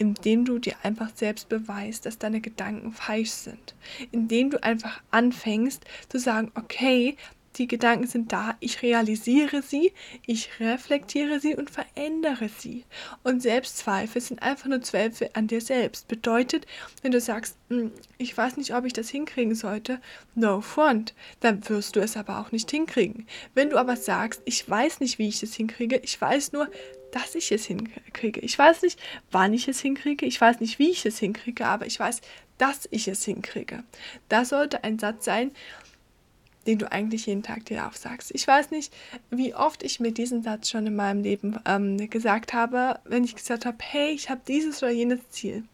Indem 0.00 0.46
du 0.46 0.58
dir 0.58 0.76
einfach 0.82 1.10
selbst 1.14 1.50
beweist, 1.50 2.06
dass 2.06 2.16
deine 2.16 2.40
Gedanken 2.40 2.92
falsch 2.92 3.30
sind. 3.30 3.74
Indem 4.12 4.48
du 4.48 4.62
einfach 4.62 5.02
anfängst 5.10 5.84
zu 6.08 6.18
sagen, 6.18 6.50
okay, 6.54 7.16
die 7.56 7.66
Gedanken 7.66 8.06
sind 8.06 8.32
da, 8.32 8.56
ich 8.60 8.80
realisiere 8.80 9.60
sie, 9.60 9.92
ich 10.24 10.48
reflektiere 10.60 11.38
sie 11.40 11.54
und 11.54 11.68
verändere 11.68 12.48
sie. 12.48 12.84
Und 13.24 13.42
Selbstzweifel 13.42 14.22
sind 14.22 14.40
einfach 14.40 14.68
nur 14.68 14.80
Zweifel 14.80 15.28
an 15.34 15.48
dir 15.48 15.60
selbst. 15.60 16.08
Bedeutet, 16.08 16.66
wenn 17.02 17.12
du 17.12 17.20
sagst, 17.20 17.56
hm, 17.68 17.90
ich 18.16 18.34
weiß 18.34 18.56
nicht, 18.56 18.74
ob 18.74 18.86
ich 18.86 18.94
das 18.94 19.10
hinkriegen 19.10 19.54
sollte, 19.54 20.00
no 20.34 20.62
front, 20.62 21.12
dann 21.40 21.68
wirst 21.68 21.96
du 21.96 22.00
es 22.00 22.16
aber 22.16 22.38
auch 22.38 22.52
nicht 22.52 22.70
hinkriegen. 22.70 23.26
Wenn 23.54 23.68
du 23.68 23.76
aber 23.76 23.96
sagst, 23.96 24.40
ich 24.46 24.68
weiß 24.68 25.00
nicht, 25.00 25.18
wie 25.18 25.28
ich 25.28 25.42
es 25.42 25.54
hinkriege, 25.54 25.96
ich 25.96 26.18
weiß 26.18 26.52
nur, 26.52 26.68
dass 27.12 27.34
ich 27.34 27.52
es 27.52 27.64
hinkriege. 27.66 28.40
Ich 28.40 28.58
weiß 28.58 28.82
nicht, 28.82 29.00
wann 29.30 29.52
ich 29.52 29.68
es 29.68 29.80
hinkriege, 29.80 30.26
ich 30.26 30.40
weiß 30.40 30.60
nicht, 30.60 30.78
wie 30.78 30.90
ich 30.90 31.04
es 31.06 31.18
hinkriege, 31.18 31.66
aber 31.66 31.86
ich 31.86 31.98
weiß, 31.98 32.20
dass 32.58 32.88
ich 32.90 33.08
es 33.08 33.24
hinkriege. 33.24 33.84
Das 34.28 34.50
sollte 34.50 34.84
ein 34.84 34.98
Satz 34.98 35.24
sein, 35.24 35.52
den 36.66 36.78
du 36.78 36.90
eigentlich 36.92 37.26
jeden 37.26 37.42
Tag 37.42 37.64
dir 37.64 37.86
aufsagst. 37.86 38.30
Ich 38.34 38.46
weiß 38.46 38.70
nicht, 38.70 38.92
wie 39.30 39.54
oft 39.54 39.82
ich 39.82 39.98
mir 39.98 40.12
diesen 40.12 40.42
Satz 40.42 40.70
schon 40.70 40.86
in 40.86 40.94
meinem 40.94 41.22
Leben 41.22 41.58
ähm, 41.66 42.10
gesagt 42.10 42.52
habe, 42.52 43.00
wenn 43.04 43.24
ich 43.24 43.34
gesagt 43.34 43.64
habe, 43.64 43.78
hey, 43.80 44.10
ich 44.10 44.28
habe 44.28 44.42
dieses 44.46 44.82
oder 44.82 44.92
jenes 44.92 45.28
Ziel. 45.30 45.64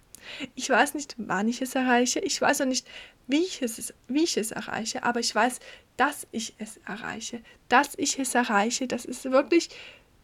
Ich 0.54 0.70
weiß 0.70 0.94
nicht, 0.94 1.14
wann 1.18 1.48
ich 1.48 1.60
es 1.60 1.74
erreiche. 1.74 2.20
Ich 2.20 2.40
weiß 2.40 2.60
auch 2.60 2.66
nicht, 2.66 2.86
wie 3.26 3.42
ich 3.42 3.62
es, 3.62 3.92
wie 4.08 4.24
ich 4.24 4.36
es 4.36 4.52
erreiche, 4.52 5.02
aber 5.02 5.20
ich 5.20 5.34
weiß, 5.34 5.58
dass 5.96 6.26
ich 6.30 6.54
es 6.58 6.78
erreiche. 6.86 7.40
Dass 7.68 7.94
ich 7.96 8.18
es 8.18 8.34
erreiche, 8.34 8.86
das 8.86 9.04
ist 9.04 9.24
wirklich 9.30 9.70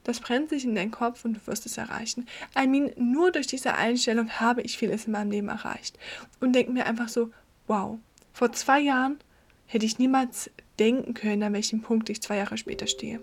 das 0.05 0.21
brennt 0.21 0.51
sich 0.51 0.65
in 0.65 0.75
deinen 0.75 0.91
Kopf 0.91 1.25
und 1.25 1.35
du 1.35 1.47
wirst 1.47 1.67
es 1.67 1.79
erreichen. 1.79 2.27
I 2.59 2.67
mean, 2.67 2.91
nur 2.97 3.31
durch 3.31 3.47
diese 3.47 3.75
Einstellung 3.75 4.29
habe 4.31 4.63
ich 4.63 4.79
vieles 4.79 5.07
in 5.07 5.13
meinem 5.13 5.31
Leben 5.31 5.49
erreicht. 5.49 5.99
Und 6.41 6.55
denke 6.55 6.73
mir 6.73 6.87
einfach 6.87 7.09
so, 7.09 7.31
wow, 7.67 7.99
vor 8.33 8.53
zwei 8.53 8.81
Jahren 8.81 9.19
hätte 9.67 9.87
ich 9.87 9.99
niemals 9.99 10.51
denken 10.79 11.15
können, 11.15 11.43
an 11.43 11.53
welchem 11.53 11.83
Punkt 11.83 12.11
ich 12.11 12.23
zwei 12.23 12.37
Jahre 12.37 12.59
später 12.59 12.87
stehe. 12.87 13.21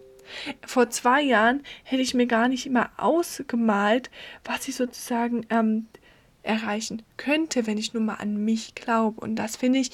Vor 0.65 0.89
zwei 0.89 1.21
Jahren 1.21 1.63
hätte 1.83 2.03
ich 2.03 2.13
mir 2.13 2.27
gar 2.27 2.47
nicht 2.47 2.65
immer 2.65 2.91
ausgemalt, 2.97 4.09
was 4.43 4.67
ich 4.67 4.75
sozusagen 4.75 5.45
ähm, 5.49 5.87
erreichen 6.43 7.01
könnte, 7.17 7.67
wenn 7.67 7.77
ich 7.77 7.93
nur 7.93 8.03
mal 8.03 8.15
an 8.15 8.43
mich 8.45 8.75
glaube. 8.75 9.21
Und 9.21 9.35
das 9.35 9.55
finde 9.55 9.79
ich, 9.79 9.91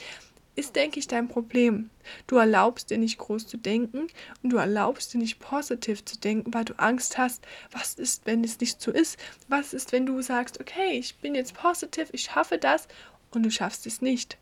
ist, 0.56 0.76
denke 0.76 1.00
ich, 1.00 1.08
dein 1.08 1.28
Problem. 1.28 1.90
Du 2.28 2.38
erlaubst 2.38 2.90
dir 2.90 2.98
nicht 2.98 3.18
groß 3.18 3.48
zu 3.48 3.58
denken 3.58 4.08
und 4.42 4.50
du 4.50 4.58
erlaubst 4.58 5.14
dir 5.14 5.18
nicht 5.18 5.40
positiv 5.40 6.04
zu 6.06 6.20
denken, 6.20 6.54
weil 6.54 6.66
du 6.66 6.74
Angst 6.78 7.18
hast, 7.18 7.46
was 7.72 7.96
ist, 7.96 8.26
wenn 8.26 8.44
es 8.44 8.60
nicht 8.60 8.82
so 8.82 8.92
ist? 8.92 9.18
Was 9.48 9.74
ist, 9.74 9.92
wenn 9.92 10.06
du 10.06 10.22
sagst, 10.22 10.60
okay, 10.60 10.98
ich 10.98 11.18
bin 11.18 11.36
jetzt 11.36 11.54
positiv, 11.54 12.10
ich 12.12 12.24
schaffe 12.24 12.58
das 12.58 12.88
und 13.32 13.44
du 13.44 13.52
schaffst 13.52 13.86
es 13.86 14.02
nicht? 14.02 14.38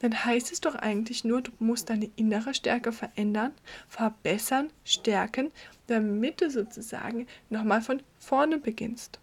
Dann 0.00 0.24
heißt 0.24 0.52
es 0.52 0.60
doch 0.60 0.74
eigentlich 0.74 1.24
nur, 1.24 1.40
du 1.40 1.50
musst 1.58 1.88
deine 1.88 2.10
innere 2.16 2.52
Stärke 2.52 2.92
verändern, 2.92 3.52
verbessern, 3.88 4.70
stärken, 4.84 5.50
damit 5.86 6.40
du 6.40 6.50
sozusagen 6.50 7.26
nochmal 7.48 7.80
von 7.80 8.02
vorne 8.18 8.58
beginnst. 8.58 9.20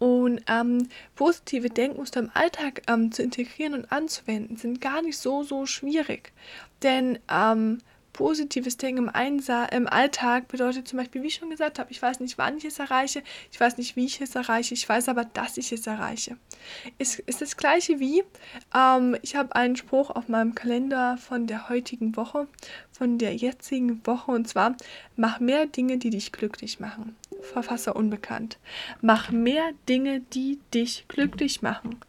Und 0.00 0.40
ähm, 0.48 0.88
positive 1.14 1.68
Denkmuster 1.68 2.20
im 2.20 2.30
Alltag 2.34 2.82
ähm, 2.88 3.12
zu 3.12 3.22
integrieren 3.22 3.74
und 3.74 3.92
anzuwenden, 3.92 4.56
sind 4.56 4.80
gar 4.80 5.02
nicht 5.02 5.18
so, 5.18 5.44
so 5.44 5.66
schwierig. 5.66 6.32
Denn 6.82 7.18
ähm, 7.30 7.78
positives 8.12 8.76
Denken 8.76 9.04
im, 9.04 9.08
Einsa 9.08 9.64
im 9.66 9.86
Alltag 9.86 10.48
bedeutet 10.48 10.88
zum 10.88 10.98
Beispiel, 10.98 11.22
wie 11.22 11.28
ich 11.28 11.36
schon 11.36 11.50
gesagt 11.50 11.78
habe, 11.78 11.90
ich 11.90 12.02
weiß 12.02 12.20
nicht, 12.20 12.38
wann 12.38 12.56
ich 12.58 12.64
es 12.64 12.78
erreiche, 12.78 13.22
ich 13.52 13.60
weiß 13.60 13.78
nicht, 13.78 13.96
wie 13.96 14.04
ich 14.04 14.20
es 14.20 14.34
erreiche, 14.34 14.74
ich 14.74 14.88
weiß 14.88 15.08
aber, 15.08 15.24
dass 15.24 15.56
ich 15.56 15.72
es 15.72 15.86
erreiche. 15.86 16.36
Ist, 16.98 17.20
ist 17.20 17.40
das 17.40 17.56
gleiche 17.56 18.00
wie, 18.00 18.22
ähm, 18.74 19.16
ich 19.22 19.36
habe 19.36 19.54
einen 19.54 19.76
Spruch 19.76 20.10
auf 20.10 20.28
meinem 20.28 20.54
Kalender 20.54 21.16
von 21.18 21.46
der 21.46 21.68
heutigen 21.68 22.16
Woche, 22.16 22.48
von 22.92 23.18
der 23.18 23.34
jetzigen 23.34 24.04
Woche, 24.06 24.32
und 24.32 24.48
zwar, 24.48 24.76
mach 25.16 25.40
mehr 25.40 25.66
Dinge, 25.66 25.98
die 25.98 26.10
dich 26.10 26.32
glücklich 26.32 26.80
machen. 26.80 27.16
Verfasser 27.42 27.96
unbekannt. 27.96 28.58
Mach 29.00 29.30
mehr 29.30 29.72
Dinge, 29.88 30.20
die 30.32 30.58
dich 30.72 31.06
glücklich 31.08 31.62
machen. 31.62 32.00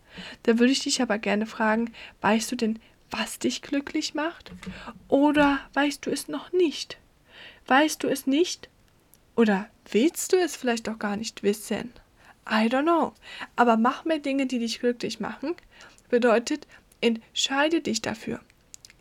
Da 0.44 0.60
würde 0.60 0.72
ich 0.72 0.84
dich 0.84 1.02
aber 1.02 1.17
gerne 1.17 1.46
fragen, 1.46 1.94
weißt 2.22 2.52
du 2.52 2.56
denn, 2.56 2.80
was 3.10 3.39
dich 3.39 3.62
glücklich 3.62 4.13
macht? 4.13 4.52
Oder 5.08 5.60
weißt 5.74 6.06
du 6.06 6.12
es 6.12 6.28
noch 6.28 6.52
nicht? 6.52 6.98
Weißt 7.67 8.04
du 8.04 8.08
es 8.08 8.26
nicht? 8.26 8.70
Oder 9.36 9.70
willst 9.89 10.34
du 10.34 10.38
es 10.38 10.56
vielleicht 10.56 10.89
auch 10.89 11.00
gar 11.00 11.17
nicht 11.17 11.44
wissen? 11.44 11.94
I 12.50 12.67
don't 12.67 12.84
know. 12.84 13.13
Aber 13.56 13.78
mach 13.78 14.06
mehr 14.06 14.20
Dinge, 14.20 14.46
die 14.48 14.60
dich 14.60 14.80
glücklich 14.80 15.20
machen. 15.20 15.56
Bedeutet, 16.10 16.67
entscheide 17.02 17.82
dich 17.82 18.02
dafür. 18.02 18.39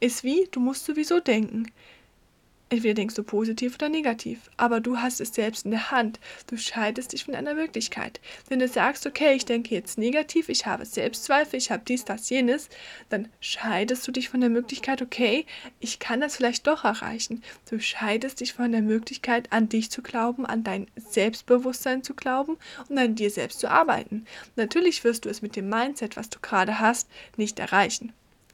Ist 0.00 0.24
wie, 0.24 0.48
du 0.50 0.60
musst 0.60 0.84
sowieso 0.86 1.20
denken. 1.20 1.70
Entweder 2.72 2.94
denkst 2.94 3.16
du 3.16 3.24
positiv 3.24 3.74
oder 3.74 3.88
negativ, 3.88 4.48
aber 4.56 4.78
du 4.78 4.98
hast 4.98 5.20
es 5.20 5.34
selbst 5.34 5.64
in 5.64 5.72
der 5.72 5.90
Hand. 5.90 6.20
Du 6.46 6.56
scheidest 6.56 7.12
dich 7.12 7.24
von 7.24 7.34
einer 7.34 7.54
Möglichkeit. 7.54 8.20
Wenn 8.48 8.60
du 8.60 8.68
sagst, 8.68 9.06
okay, 9.06 9.34
ich 9.34 9.44
denke 9.44 9.74
jetzt 9.74 9.98
negativ, 9.98 10.48
ich 10.48 10.66
habe 10.66 10.86
Selbstzweifel, 10.86 11.58
ich 11.58 11.72
habe 11.72 11.82
dies, 11.86 12.04
das, 12.04 12.30
jenes, 12.30 12.68
dann 13.08 13.26
scheidest 13.40 14.06
du 14.06 14.12
dich 14.12 14.28
von 14.28 14.40
der 14.40 14.50
Möglichkeit, 14.50 15.02
okay, 15.02 15.46
ich 15.80 15.98
kann 15.98 16.20
das 16.20 16.36
vielleicht 16.36 16.68
doch 16.68 16.84
erreichen. 16.84 17.42
Du 17.68 17.80
scheidest 17.80 18.38
dich 18.38 18.52
von 18.52 18.70
der 18.70 18.82
Möglichkeit, 18.82 19.52
an 19.52 19.68
dich 19.68 19.90
zu 19.90 20.00
glauben, 20.00 20.46
an 20.46 20.62
dein 20.62 20.86
Selbstbewusstsein 20.94 22.04
zu 22.04 22.14
glauben 22.14 22.56
und 22.88 22.96
an 22.96 23.16
dir 23.16 23.30
selbst 23.30 23.58
zu 23.58 23.68
arbeiten. 23.68 24.26
Natürlich 24.54 25.02
wirst 25.02 25.24
du 25.24 25.28
es 25.28 25.42
mit 25.42 25.56
dem 25.56 25.68
Mindset, 25.68 26.16
was 26.16 26.30
du 26.30 26.38
gerade 26.40 26.78
hast, 26.78 27.08
nicht 27.36 27.58
erreichen. 27.58 28.12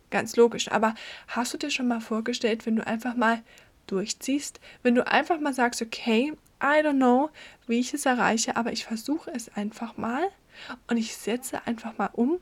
Ganz 0.09 0.37
logisch. 0.37 0.70
Aber 0.70 0.94
hast 1.29 1.52
du 1.52 1.59
dir 1.59 1.70
schon 1.70 1.88
mal 1.88 2.00
vorgestellt, 2.00 2.64
wenn 2.64 2.76
du 2.76 2.87
einfach 2.87 3.14
mal 3.16 3.42
durchziehst, 3.87 4.61
wenn 4.83 4.94
du 4.94 5.07
einfach 5.07 5.40
mal 5.40 5.55
sagst, 5.55 5.83
okay, 5.83 6.33
I 6.62 6.81
don't 6.83 6.96
know, 6.96 7.31
wie 7.66 7.81
ich 7.81 7.92
es 7.92 8.07
erreiche, 8.07 8.57
aber 8.57 8.72
ich 8.72 8.85
versuche 8.85 9.31
es 9.31 9.55
einfach 9.55 9.96
mal 9.96 10.29
und 10.88 10.96
ich 10.96 11.16
setze 11.16 11.66
einfach 11.66 11.99
mal 11.99 12.11
um. 12.12 12.40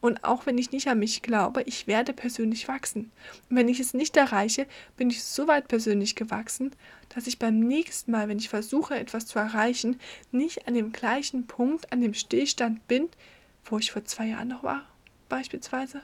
Und 0.00 0.22
auch 0.22 0.46
wenn 0.46 0.58
ich 0.58 0.70
nicht 0.70 0.86
an 0.86 1.00
mich 1.00 1.22
glaube, 1.22 1.62
ich 1.62 1.88
werde 1.88 2.12
persönlich 2.12 2.68
wachsen. 2.68 3.10
Und 3.50 3.56
wenn 3.56 3.68
ich 3.68 3.80
es 3.80 3.94
nicht 3.94 4.16
erreiche, 4.16 4.66
bin 4.96 5.10
ich 5.10 5.24
so 5.24 5.48
weit 5.48 5.66
persönlich 5.66 6.14
gewachsen, 6.14 6.70
dass 7.08 7.26
ich 7.26 7.40
beim 7.40 7.58
nächsten 7.58 8.12
Mal, 8.12 8.28
wenn 8.28 8.38
ich 8.38 8.48
versuche, 8.48 8.94
etwas 8.94 9.26
zu 9.26 9.40
erreichen, 9.40 9.98
nicht 10.30 10.68
an 10.68 10.74
dem 10.74 10.92
gleichen 10.92 11.48
Punkt, 11.48 11.92
an 11.92 12.00
dem 12.00 12.14
Stillstand 12.14 12.86
bin, 12.86 13.08
wo 13.64 13.78
ich 13.78 13.90
vor 13.90 14.04
zwei 14.04 14.26
Jahren 14.26 14.48
noch 14.48 14.62
war, 14.62 14.86
beispielsweise. 15.28 16.00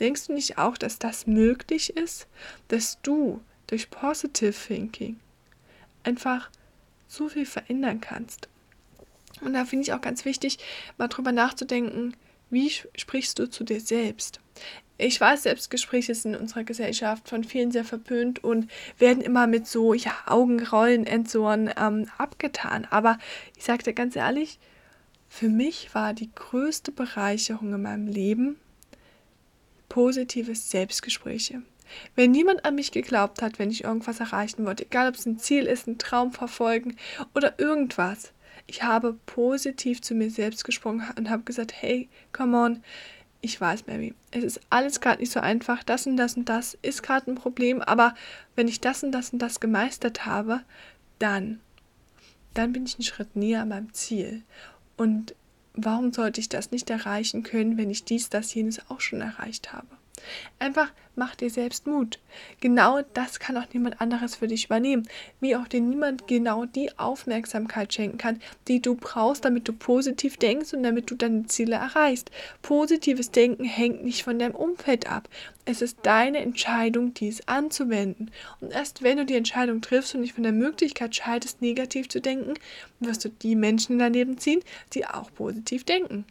Denkst 0.00 0.28
du 0.28 0.32
nicht 0.32 0.58
auch, 0.58 0.78
dass 0.78 0.98
das 0.98 1.26
möglich 1.26 1.96
ist, 1.96 2.28
dass 2.68 3.00
du 3.02 3.40
durch 3.66 3.90
Positive 3.90 4.52
Thinking 4.52 5.18
einfach 6.04 6.50
so 7.08 7.28
viel 7.28 7.46
verändern 7.46 8.00
kannst. 8.00 8.48
Und 9.40 9.52
da 9.52 9.64
finde 9.64 9.84
ich 9.84 9.92
auch 9.92 10.00
ganz 10.00 10.24
wichtig, 10.24 10.58
mal 10.96 11.08
drüber 11.08 11.32
nachzudenken, 11.32 12.16
wie 12.48 12.70
sprichst 12.70 13.38
du 13.38 13.50
zu 13.50 13.64
dir 13.64 13.80
selbst? 13.80 14.40
Ich 14.98 15.20
weiß, 15.20 15.42
Selbstgespräche 15.42 16.14
sind 16.14 16.34
in 16.34 16.40
unserer 16.40 16.64
Gesellschaft 16.64 17.28
von 17.28 17.44
vielen 17.44 17.70
sehr 17.70 17.84
verpönt 17.84 18.42
und 18.42 18.70
werden 18.98 19.22
immer 19.22 19.46
mit 19.46 19.66
so 19.66 19.92
ja, 19.92 20.12
Augenrollen, 20.24 21.06
Entsohren 21.06 21.70
ähm, 21.76 22.08
abgetan. 22.16 22.86
Aber 22.90 23.18
ich 23.56 23.64
sage 23.64 23.82
dir 23.82 23.92
ganz 23.92 24.16
ehrlich, 24.16 24.58
für 25.28 25.48
mich 25.48 25.94
war 25.94 26.14
die 26.14 26.30
größte 26.34 26.92
Bereicherung 26.92 27.74
in 27.74 27.82
meinem 27.82 28.06
Leben 28.06 28.56
positive 29.88 30.54
Selbstgespräche. 30.54 31.62
Wenn 32.14 32.30
niemand 32.30 32.64
an 32.64 32.74
mich 32.74 32.92
geglaubt 32.92 33.42
hat, 33.42 33.58
wenn 33.58 33.70
ich 33.70 33.84
irgendwas 33.84 34.20
erreichen 34.20 34.64
wollte, 34.64 34.84
egal 34.84 35.08
ob 35.08 35.14
es 35.14 35.26
ein 35.26 35.38
Ziel 35.38 35.64
ist, 35.64 35.86
ein 35.86 35.98
Traum 35.98 36.32
verfolgen 36.32 36.96
oder 37.34 37.58
irgendwas, 37.58 38.32
ich 38.66 38.82
habe 38.82 39.16
positiv 39.26 40.02
zu 40.02 40.14
mir 40.14 40.30
selbst 40.30 40.64
gesprochen 40.64 41.04
und 41.16 41.30
habe 41.30 41.44
gesagt, 41.44 41.72
hey, 41.72 42.08
come 42.32 42.56
on, 42.56 42.82
ich 43.40 43.60
weiß, 43.60 43.86
Mary, 43.86 44.14
es 44.32 44.44
ist 44.44 44.60
alles 44.70 45.00
gerade 45.00 45.20
nicht 45.20 45.32
so 45.32 45.40
einfach, 45.40 45.84
das 45.84 46.06
und 46.06 46.16
das 46.16 46.36
und 46.36 46.48
das 46.48 46.76
ist 46.82 47.02
gerade 47.02 47.30
ein 47.30 47.36
Problem, 47.36 47.80
aber 47.80 48.14
wenn 48.56 48.66
ich 48.66 48.80
das 48.80 49.02
und 49.02 49.12
das 49.12 49.30
und 49.30 49.38
das 49.38 49.60
gemeistert 49.60 50.26
habe, 50.26 50.62
dann, 51.18 51.60
dann 52.54 52.72
bin 52.72 52.86
ich 52.86 52.94
einen 52.94 53.04
Schritt 53.04 53.36
näher 53.36 53.62
an 53.62 53.68
meinem 53.68 53.92
Ziel. 53.92 54.42
Und 54.96 55.34
warum 55.74 56.12
sollte 56.12 56.40
ich 56.40 56.48
das 56.48 56.70
nicht 56.70 56.90
erreichen 56.90 57.42
können, 57.42 57.76
wenn 57.76 57.90
ich 57.90 58.04
dies, 58.04 58.30
das, 58.30 58.52
jenes 58.54 58.90
auch 58.90 59.00
schon 59.00 59.20
erreicht 59.20 59.72
habe? 59.72 59.86
Einfach 60.58 60.92
mach 61.16 61.34
dir 61.34 61.50
selbst 61.50 61.86
Mut. 61.86 62.18
Genau 62.60 63.00
das 63.14 63.40
kann 63.40 63.56
auch 63.56 63.66
niemand 63.72 64.00
anderes 64.00 64.36
für 64.36 64.46
dich 64.46 64.66
übernehmen. 64.66 65.08
Wie 65.40 65.56
auch 65.56 65.66
dir 65.66 65.80
niemand 65.80 66.26
genau 66.28 66.66
die 66.66 66.96
Aufmerksamkeit 66.98 67.92
schenken 67.92 68.18
kann, 68.18 68.40
die 68.68 68.80
du 68.80 68.94
brauchst, 68.94 69.44
damit 69.44 69.66
du 69.66 69.72
positiv 69.72 70.36
denkst 70.36 70.74
und 70.74 70.82
damit 70.82 71.10
du 71.10 71.14
deine 71.14 71.46
Ziele 71.46 71.76
erreichst. 71.76 72.30
Positives 72.62 73.30
Denken 73.30 73.64
hängt 73.64 74.04
nicht 74.04 74.22
von 74.22 74.38
deinem 74.38 74.54
Umfeld 74.54 75.10
ab. 75.10 75.28
Es 75.64 75.82
ist 75.82 75.98
deine 76.02 76.38
Entscheidung, 76.38 77.14
dies 77.14 77.48
anzuwenden. 77.48 78.30
Und 78.60 78.72
erst 78.72 79.02
wenn 79.02 79.16
du 79.16 79.24
die 79.24 79.34
Entscheidung 79.34 79.80
triffst 79.80 80.14
und 80.14 80.20
nicht 80.20 80.34
von 80.34 80.44
der 80.44 80.52
Möglichkeit 80.52 81.14
scheidest, 81.16 81.60
negativ 81.60 82.08
zu 82.08 82.20
denken, 82.20 82.54
wirst 83.00 83.24
du 83.24 83.30
die 83.30 83.56
Menschen 83.56 83.94
in 83.94 83.98
dein 83.98 84.12
Leben 84.12 84.38
ziehen, 84.38 84.60
die 84.92 85.06
auch 85.06 85.32
positiv 85.34 85.84
denken. 85.84 86.24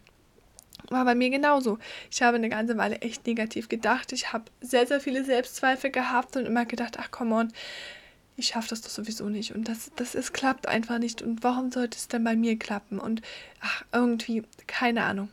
War 0.90 1.06
bei 1.06 1.16
mir 1.16 1.30
genauso. 1.30 1.80
Ich 2.12 2.22
habe 2.22 2.38
eine 2.38 2.50
ganze 2.50 2.78
Weile 2.78 3.02
echt 3.02 3.26
negativ 3.26 3.70
gedacht. 3.70 4.12
Ich 4.12 4.34
habe 4.34 4.46
sehr, 4.62 4.86
sehr 4.86 5.00
viele 5.00 5.24
Selbstzweifel 5.24 5.90
gehabt 5.92 6.36
und 6.36 6.46
immer 6.46 6.66
gedacht, 6.66 6.98
ach 7.00 7.10
komm 7.12 7.32
on, 7.32 7.54
ich 8.38 8.48
schaffe 8.48 8.70
das 8.70 8.82
doch 8.82 8.90
sowieso 8.90 9.30
nicht. 9.30 9.56
Und 9.56 9.68
das, 9.68 9.92
das 9.96 10.16
ist, 10.16 10.34
klappt 10.34 10.68
einfach 10.68 11.00
nicht. 11.00 11.22
Und 11.22 11.44
warum 11.44 11.72
sollte 11.72 11.98
es 11.98 12.08
denn 12.08 12.24
bei 12.24 12.36
mir 12.36 12.58
klappen? 12.60 13.00
Und 13.00 13.22
ach, 13.62 13.84
irgendwie, 13.94 14.44
keine 14.68 15.04
Ahnung. 15.04 15.30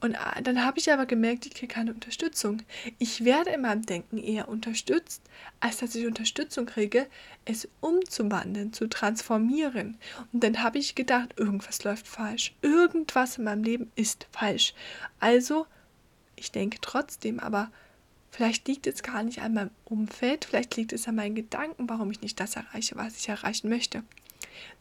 Und 0.00 0.14
ah, 0.16 0.40
dann 0.42 0.62
habe 0.62 0.78
ich 0.78 0.92
aber 0.92 1.06
gemerkt, 1.06 1.46
ich 1.46 1.54
kriege 1.54 1.72
keine 1.72 1.92
Unterstützung. 1.92 2.62
Ich 2.98 3.24
werde 3.24 3.50
in 3.50 3.62
meinem 3.62 3.86
Denken 3.86 4.18
eher 4.18 4.48
unterstützt, 4.48 5.22
als 5.58 5.78
dass 5.78 5.94
ich 5.94 6.06
Unterstützung 6.06 6.66
kriege, 6.66 7.06
es 7.46 7.66
umzuwandeln, 7.80 8.74
zu 8.74 8.88
transformieren. 8.88 9.96
Und 10.32 10.44
dann 10.44 10.62
habe 10.62 10.78
ich 10.78 10.94
gedacht, 10.94 11.34
irgendwas 11.38 11.82
läuft 11.82 12.06
falsch. 12.06 12.54
Irgendwas 12.60 13.38
in 13.38 13.44
meinem 13.44 13.64
Leben 13.64 13.90
ist 13.96 14.26
falsch. 14.32 14.74
Also, 15.18 15.66
ich 16.36 16.52
denke 16.52 16.78
trotzdem, 16.82 17.40
aber 17.40 17.70
vielleicht 18.30 18.68
liegt 18.68 18.86
es 18.86 19.02
gar 19.02 19.22
nicht 19.22 19.40
an 19.40 19.54
meinem 19.54 19.70
Umfeld, 19.86 20.44
vielleicht 20.44 20.76
liegt 20.76 20.92
es 20.92 21.08
an 21.08 21.14
meinen 21.14 21.34
Gedanken, 21.34 21.88
warum 21.88 22.10
ich 22.10 22.20
nicht 22.20 22.38
das 22.38 22.56
erreiche, 22.56 22.96
was 22.96 23.16
ich 23.16 23.30
erreichen 23.30 23.70
möchte. 23.70 24.02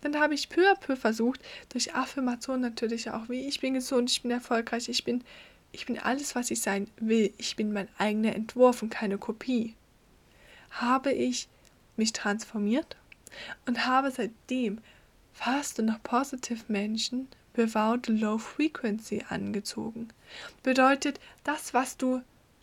Dann 0.02 0.20
habe 0.20 0.34
ich 0.34 0.50
peu 0.50 0.62
à 0.72 0.76
peu 0.76 0.96
versucht, 0.96 1.42
durch 1.70 1.94
Affirmation 1.96 2.62
natürlich 2.62 3.12
auch, 3.12 3.30
wie 3.30 3.48
ich 3.48 3.60
bin 3.60 3.74
gesund, 3.74 4.12
ich 4.12 4.22
bin 4.22 4.32
erfolgreich, 4.32 4.90
ich 4.90 5.04
bin, 5.04 5.24
ich 5.72 5.86
bin 5.86 6.00
alles, 6.00 6.36
was 6.36 6.52
ich 6.52 6.62
sein 6.62 6.88
will, 6.98 7.34
ich 7.38 7.56
bin 7.56 7.74
mein 7.74 7.88
eigener 7.98 8.36
Entwurf 8.36 8.82
und 8.82 8.90
keine 8.90 9.18
Kopie. 9.18 9.76
Habe 10.72 11.12
ich 11.12 11.48
mich 11.98 12.14
transformiert 12.14 12.98
und 13.66 13.86
habe 13.86 14.12
seitdem 14.12 14.80
fast 15.34 15.78
nur 15.78 15.88
noch 15.88 16.04
positive 16.04 16.64
Menschen 16.68 17.28
without 17.54 18.12
low 18.12 18.38
frequency 18.38 19.24
angezogen. 19.30 20.10
Bedeutet, 20.64 21.20
das, 21.44 21.74
was 21.74 21.98
du 21.98 22.22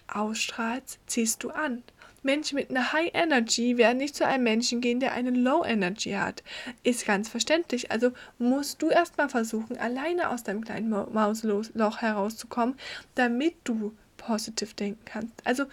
ausstrahlst, 0.09 0.99
ziehst 1.07 1.43
du 1.43 1.51
an. 1.51 1.83
Menschen 2.23 2.57
mit 2.57 2.71
einer 2.71 2.93
High 2.93 3.11
Energy 3.15 3.77
werden 3.77 3.99
nicht 3.99 4.15
zu 4.15 4.27
einem 4.27 4.45
Menschen 4.45 4.81
gehen, 4.81 5.01
der 5.01 5.13
eine 5.13 5.31
Low 5.31 5.65
Energy 5.65 6.13
hat. 6.13 6.43
Ist 6.83 7.05
ganz 7.05 7.29
verständlich. 7.29 7.91
Also 7.91 8.13
musst 8.39 8.81
du 8.81 8.91
erstmal 8.91 9.29
versuchen, 9.29 9.77
alleine 9.79 10.31
aus 10.31 10.45
deinem 10.45 10.65
kleinen 10.65 10.91
Mausloch 10.91 11.99
herauszukommen, 11.99 12.77
damit 13.15 13.57
du 13.65 13.95
positiv 14.17 14.75
denken 14.75 15.05
kannst. 15.05 15.35
Also 15.45 15.65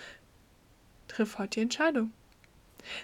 triff 1.07 1.38
heute 1.38 1.59
die 1.59 1.62
Entscheidung. 1.62 2.12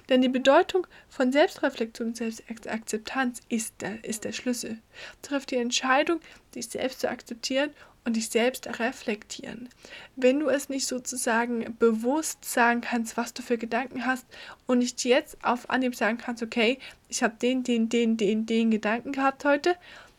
Denn 0.10 0.21
die 0.21 0.29
Bedeutung 0.29 0.88
von 1.10 1.31
Selbstreflexion 1.31 2.10
und 2.10 2.17
Selbstakzeptanz 2.17 3.41
ist 3.49 3.81
der, 3.81 4.03
ist 4.03 4.23
der 4.23 4.31
Schlüssel. 4.31 4.79
Triff 5.21 5.45
die 5.45 5.58
Entscheidung, 5.58 6.21
dich 6.55 6.69
selbst 6.69 7.01
zu 7.01 7.10
akzeptieren 7.10 7.71
und 8.05 8.15
dich 8.15 8.29
selbst 8.29 8.79
reflektieren. 8.79 9.67
Wenn 10.15 10.39
du 10.39 10.47
es 10.47 10.69
nicht 10.69 10.87
sozusagen 10.87 11.75
bewusst 11.79 12.45
sagen 12.45 12.81
kannst, 12.81 13.17
was 13.17 13.33
du 13.33 13.41
für 13.41 13.57
Gedanken 13.57 14.05
hast 14.05 14.25
und 14.67 14.79
nicht 14.79 15.03
jetzt 15.03 15.43
auf 15.43 15.69
Anhieb 15.69 15.95
sagen 15.95 16.17
kannst, 16.17 16.43
okay, 16.43 16.79
ich 17.09 17.23
habe 17.23 17.35
den, 17.41 17.63
den, 17.63 17.89
den, 17.89 18.15
den, 18.15 18.45
den 18.45 18.71
Gedanken 18.71 19.11
gehabt 19.11 19.43
heute, 19.43 19.75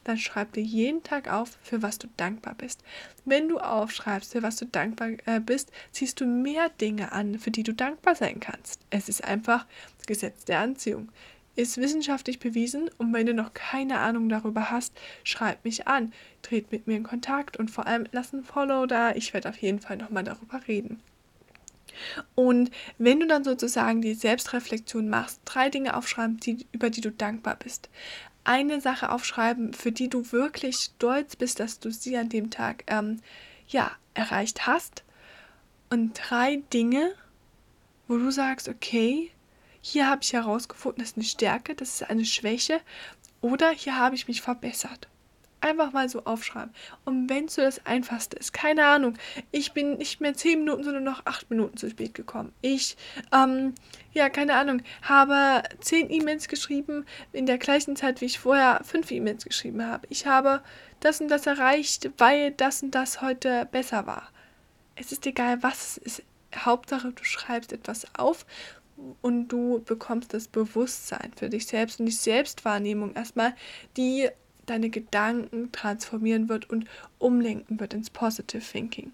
dann 0.06 0.18
schreib 0.18 0.52
dir 0.52 0.62
jeden 0.62 1.02
Tag 1.02 1.32
auf, 1.32 1.58
für 1.62 1.82
was 1.82 1.98
du 1.98 2.06
dankbar 2.16 2.54
bist. 2.54 2.82
Wenn 3.24 3.48
du 3.48 3.58
aufschreibst, 3.58 4.32
für 4.32 4.42
was 4.42 4.56
du 4.56 4.66
dankbar 4.66 5.10
äh, 5.26 5.40
bist, 5.40 5.72
ziehst 5.90 6.20
du 6.20 6.26
mehr 6.26 6.68
Dinge 6.80 7.10
an, 7.12 7.38
für 7.40 7.50
die 7.50 7.64
du 7.64 7.74
dankbar 7.74 8.14
sein 8.14 8.38
kannst. 8.38 8.80
Es 8.90 9.08
ist 9.08 9.24
einfach 9.24 9.66
Gesetz 10.06 10.44
der 10.44 10.60
Anziehung. 10.60 11.08
Ist 11.56 11.78
wissenschaftlich 11.78 12.38
bewiesen 12.38 12.90
und 12.98 13.12
wenn 13.12 13.26
du 13.26 13.34
noch 13.34 13.54
keine 13.54 13.98
Ahnung 13.98 14.28
darüber 14.28 14.70
hast, 14.70 14.92
schreib 15.24 15.64
mich 15.64 15.88
an, 15.88 16.12
tret 16.42 16.70
mit 16.70 16.86
mir 16.86 16.96
in 16.96 17.02
Kontakt 17.02 17.56
und 17.56 17.70
vor 17.70 17.86
allem 17.86 18.06
lass 18.12 18.32
ein 18.32 18.44
Follow 18.44 18.86
da. 18.86 19.12
Ich 19.12 19.32
werde 19.34 19.48
auf 19.48 19.56
jeden 19.56 19.80
Fall 19.80 19.96
nochmal 19.96 20.24
darüber 20.24 20.60
reden. 20.68 21.00
Und 22.34 22.70
wenn 22.98 23.20
du 23.20 23.26
dann 23.26 23.42
sozusagen 23.42 24.02
die 24.02 24.12
Selbstreflexion 24.12 25.08
machst, 25.08 25.40
drei 25.46 25.70
Dinge 25.70 25.96
aufschreiben, 25.96 26.36
die, 26.36 26.66
über 26.72 26.90
die 26.90 27.00
du 27.00 27.10
dankbar 27.10 27.56
bist 27.56 27.88
eine 28.46 28.80
Sache 28.80 29.10
aufschreiben, 29.10 29.74
für 29.74 29.92
die 29.92 30.08
du 30.08 30.30
wirklich 30.32 30.76
stolz 30.76 31.36
bist, 31.36 31.58
dass 31.58 31.80
du 31.80 31.90
sie 31.90 32.16
an 32.16 32.28
dem 32.28 32.50
Tag 32.50 32.84
ähm, 32.86 33.20
ja, 33.66 33.90
erreicht 34.14 34.66
hast. 34.66 35.02
Und 35.90 36.14
drei 36.14 36.62
Dinge, 36.72 37.12
wo 38.06 38.16
du 38.16 38.30
sagst, 38.30 38.68
okay, 38.68 39.30
hier 39.86 40.10
habe 40.10 40.22
ich 40.22 40.32
herausgefunden, 40.32 41.00
das 41.00 41.10
ist 41.10 41.16
eine 41.16 41.24
Stärke, 41.24 41.74
das 41.76 42.00
ist 42.00 42.10
eine 42.10 42.24
Schwäche 42.24 42.80
oder 43.40 43.70
hier 43.70 43.96
habe 43.96 44.16
ich 44.16 44.26
mich 44.26 44.42
verbessert. 44.42 45.08
Einfach 45.60 45.92
mal 45.92 46.08
so 46.08 46.24
aufschreiben. 46.24 46.74
Und 47.04 47.30
wenn 47.30 47.46
es 47.46 47.54
so 47.54 47.62
das 47.62 47.86
Einfachste 47.86 48.36
ist, 48.36 48.52
keine 48.52 48.84
Ahnung, 48.86 49.16
ich 49.52 49.72
bin 49.72 49.96
nicht 49.96 50.20
mehr 50.20 50.34
zehn 50.34 50.58
Minuten, 50.58 50.84
sondern 50.84 51.04
noch 51.04 51.24
acht 51.24 51.50
Minuten 51.50 51.76
zu 51.76 51.88
spät 51.88 52.14
gekommen. 52.14 52.52
Ich, 52.62 52.96
ähm, 53.32 53.74
ja, 54.12 54.28
keine 54.28 54.54
Ahnung, 54.54 54.82
habe 55.02 55.62
zehn 55.80 56.10
E-Mails 56.10 56.48
geschrieben 56.48 57.06
in 57.32 57.46
der 57.46 57.58
gleichen 57.58 57.96
Zeit, 57.96 58.20
wie 58.20 58.26
ich 58.26 58.38
vorher 58.38 58.80
fünf 58.84 59.10
E-Mails 59.10 59.44
geschrieben 59.44 59.86
habe. 59.86 60.06
Ich 60.10 60.26
habe 60.26 60.62
das 61.00 61.20
und 61.20 61.28
das 61.28 61.46
erreicht, 61.46 62.10
weil 62.18 62.50
das 62.50 62.82
und 62.82 62.90
das 62.90 63.22
heute 63.22 63.66
besser 63.70 64.06
war. 64.06 64.30
Es 64.96 65.12
ist 65.12 65.26
egal, 65.26 65.62
was 65.62 65.96
es 65.96 66.18
ist. 66.18 66.22
Hauptsache, 66.54 67.12
du 67.12 67.24
schreibst 67.24 67.72
etwas 67.72 68.06
auf 68.16 68.46
und 69.22 69.48
du 69.48 69.82
bekommst 69.84 70.32
das 70.34 70.48
Bewusstsein 70.48 71.32
für 71.36 71.48
dich 71.48 71.66
selbst 71.66 72.00
und 72.00 72.06
die 72.06 72.12
Selbstwahrnehmung 72.12 73.14
erstmal, 73.14 73.54
die 73.96 74.28
deine 74.66 74.90
Gedanken 74.90 75.70
transformieren 75.72 76.48
wird 76.48 76.68
und 76.68 76.86
umlenken 77.18 77.78
wird 77.78 77.94
ins 77.94 78.10
Positive 78.10 78.62
Thinking. 78.62 79.12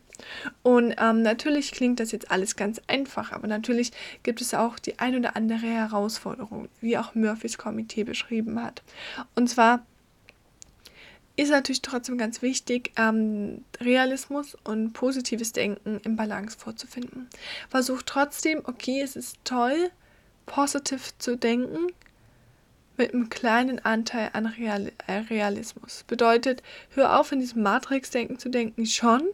Und 0.62 0.95
ähm, 0.99 1.23
natürlich 1.23 1.73
klingt 1.73 2.01
das 2.01 2.12
jetzt 2.12 2.31
alles 2.31 2.57
ganz 2.57 2.81
einfach, 2.87 3.33
aber 3.33 3.49
natürlich 3.49 3.92
gibt 4.23 4.40
es 4.40 4.55
auch 4.55 4.79
die 4.79 4.99
ein 4.99 5.16
oder 5.16 5.37
andere 5.37 5.66
Herausforderung, 5.66 6.68
wie 6.81 6.97
auch 6.97 7.14
Murphys 7.14 7.59
Komitee 7.59 8.05
beschrieben 8.05 8.62
hat. 8.62 8.83
Und 9.35 9.49
zwar 9.49 9.85
ist 11.37 11.51
natürlich 11.51 11.83
trotzdem 11.83 12.18
ganz 12.18 12.42
wichtig, 12.42 12.92
ähm, 12.97 13.64
Realismus 13.81 14.57
und 14.64 14.92
positives 14.92 15.53
Denken 15.53 16.01
im 16.05 16.16
Balance 16.16 16.59
vorzufinden. 16.59 17.29
Versuch 17.71 18.03
trotzdem, 18.05 18.61
okay, 18.64 19.01
es 19.01 19.16
ist 19.16 19.38
toll, 19.45 19.90
positiv 20.47 21.16
zu 21.18 21.37
denken, 21.37 21.87
mit 22.97 23.14
einem 23.14 23.31
kleinen 23.31 23.79
Anteil 23.85 24.31
an 24.35 24.47
Real 24.47 24.92
äh, 25.07 25.12
Realismus. 25.31 26.05
Bedeutet, 26.07 26.62
hör 26.90 27.18
auf, 27.18 27.33
in 27.33 27.40
diesem 27.40 27.62
Matrix-Denken 27.62 28.38
zu 28.38 28.51
denken, 28.51 28.85
schon, 28.87 29.27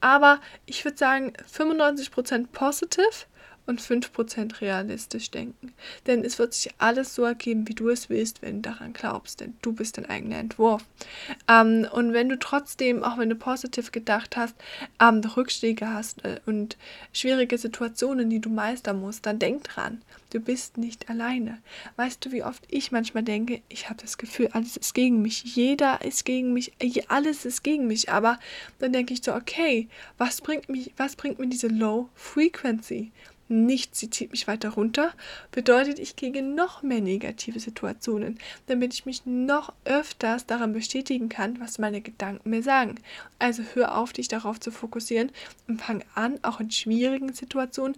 aber 0.00 0.40
ich 0.66 0.84
würde 0.84 0.98
sagen 0.98 1.32
95% 1.52 2.48
positiv 2.52 3.26
und 3.68 3.80
5% 3.80 4.60
realistisch 4.60 5.30
denken. 5.30 5.72
Denn 6.06 6.24
es 6.24 6.38
wird 6.38 6.54
sich 6.54 6.72
alles 6.78 7.14
so 7.14 7.24
ergeben, 7.24 7.68
wie 7.68 7.74
du 7.74 7.90
es 7.90 8.08
willst, 8.08 8.42
wenn 8.42 8.62
du 8.62 8.70
daran 8.70 8.94
glaubst, 8.94 9.40
denn 9.40 9.54
du 9.62 9.72
bist 9.72 9.98
dein 9.98 10.06
eigener 10.06 10.38
Entwurf. 10.38 10.84
Ähm, 11.48 11.86
und 11.92 12.12
wenn 12.14 12.28
du 12.28 12.38
trotzdem, 12.38 13.04
auch 13.04 13.18
wenn 13.18 13.28
du 13.28 13.36
positiv 13.36 13.92
gedacht 13.92 14.36
hast, 14.36 14.54
ähm, 15.00 15.20
Rückschläge 15.20 15.92
hast 15.92 16.24
äh, 16.24 16.40
und 16.46 16.76
schwierige 17.12 17.58
Situationen, 17.58 18.30
die 18.30 18.40
du 18.40 18.48
meistern 18.48 19.00
musst, 19.00 19.26
dann 19.26 19.38
denk 19.38 19.64
dran, 19.64 20.00
du 20.30 20.40
bist 20.40 20.78
nicht 20.78 21.10
alleine. 21.10 21.58
Weißt 21.96 22.24
du, 22.24 22.32
wie 22.32 22.42
oft 22.42 22.64
ich 22.68 22.90
manchmal 22.90 23.22
denke, 23.22 23.60
ich 23.68 23.88
habe 23.90 24.00
das 24.00 24.18
Gefühl, 24.18 24.48
alles 24.52 24.76
ist 24.76 24.94
gegen 24.94 25.20
mich, 25.22 25.42
jeder 25.44 26.02
ist 26.02 26.24
gegen 26.24 26.52
mich, 26.52 26.72
alles 27.08 27.44
ist 27.44 27.62
gegen 27.62 27.86
mich, 27.86 28.10
aber 28.10 28.38
dann 28.78 28.92
denke 28.92 29.12
ich 29.12 29.22
so, 29.22 29.34
okay, 29.34 29.88
was 30.16 30.40
bringt 30.40 30.68
mich, 30.68 30.92
was 30.96 31.16
bringt 31.16 31.38
mir 31.38 31.48
diese 31.48 31.68
Low 31.68 32.08
Frequency? 32.14 33.12
Nichts, 33.48 34.00
sie 34.00 34.10
zieht 34.10 34.30
mich 34.30 34.46
weiter 34.46 34.70
runter, 34.70 35.12
bedeutet, 35.50 35.98
ich 35.98 36.16
kriege 36.16 36.42
noch 36.42 36.82
mehr 36.82 37.00
negative 37.00 37.60
Situationen, 37.60 38.38
damit 38.66 38.94
ich 38.94 39.06
mich 39.06 39.26
noch 39.26 39.72
öfters 39.84 40.46
daran 40.46 40.72
bestätigen 40.72 41.28
kann, 41.28 41.60
was 41.60 41.78
meine 41.78 42.00
Gedanken 42.00 42.50
mir 42.50 42.62
sagen. 42.62 42.96
Also 43.38 43.62
hör 43.74 43.96
auf, 43.96 44.12
dich 44.12 44.28
darauf 44.28 44.60
zu 44.60 44.70
fokussieren 44.70 45.30
und 45.66 45.80
fang 45.80 46.04
an, 46.14 46.38
auch 46.42 46.60
in 46.60 46.70
schwierigen 46.70 47.32
Situationen 47.32 47.96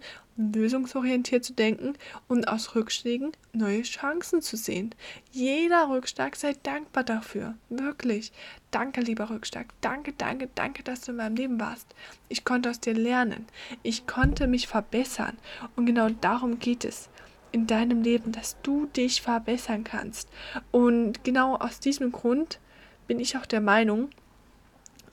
lösungsorientiert 0.53 1.43
zu 1.45 1.53
denken 1.53 1.93
und 2.27 2.47
aus 2.47 2.75
Rückschlägen 2.75 3.31
neue 3.53 3.83
Chancen 3.83 4.41
zu 4.41 4.57
sehen. 4.57 4.95
Jeder 5.31 5.89
Rückschlag 5.89 6.35
sei 6.35 6.55
dankbar 6.63 7.03
dafür. 7.03 7.55
Wirklich. 7.69 8.31
Danke, 8.71 9.01
lieber 9.01 9.29
Rückschlag. 9.29 9.67
Danke, 9.81 10.13
danke, 10.17 10.49
danke, 10.55 10.83
dass 10.83 11.01
du 11.01 11.11
in 11.11 11.17
meinem 11.17 11.35
Leben 11.35 11.59
warst. 11.59 11.93
Ich 12.29 12.45
konnte 12.45 12.69
aus 12.69 12.79
dir 12.79 12.93
lernen. 12.93 13.45
Ich 13.83 14.07
konnte 14.07 14.47
mich 14.47 14.67
verbessern. 14.67 15.37
Und 15.75 15.85
genau 15.85 16.09
darum 16.09 16.59
geht 16.59 16.85
es 16.85 17.09
in 17.51 17.67
deinem 17.67 18.01
Leben, 18.01 18.31
dass 18.31 18.57
du 18.63 18.85
dich 18.87 19.21
verbessern 19.21 19.83
kannst. 19.83 20.29
Und 20.71 21.23
genau 21.23 21.55
aus 21.55 21.79
diesem 21.79 22.11
Grund 22.11 22.59
bin 23.07 23.19
ich 23.19 23.37
auch 23.37 23.45
der 23.45 23.61
Meinung, 23.61 24.09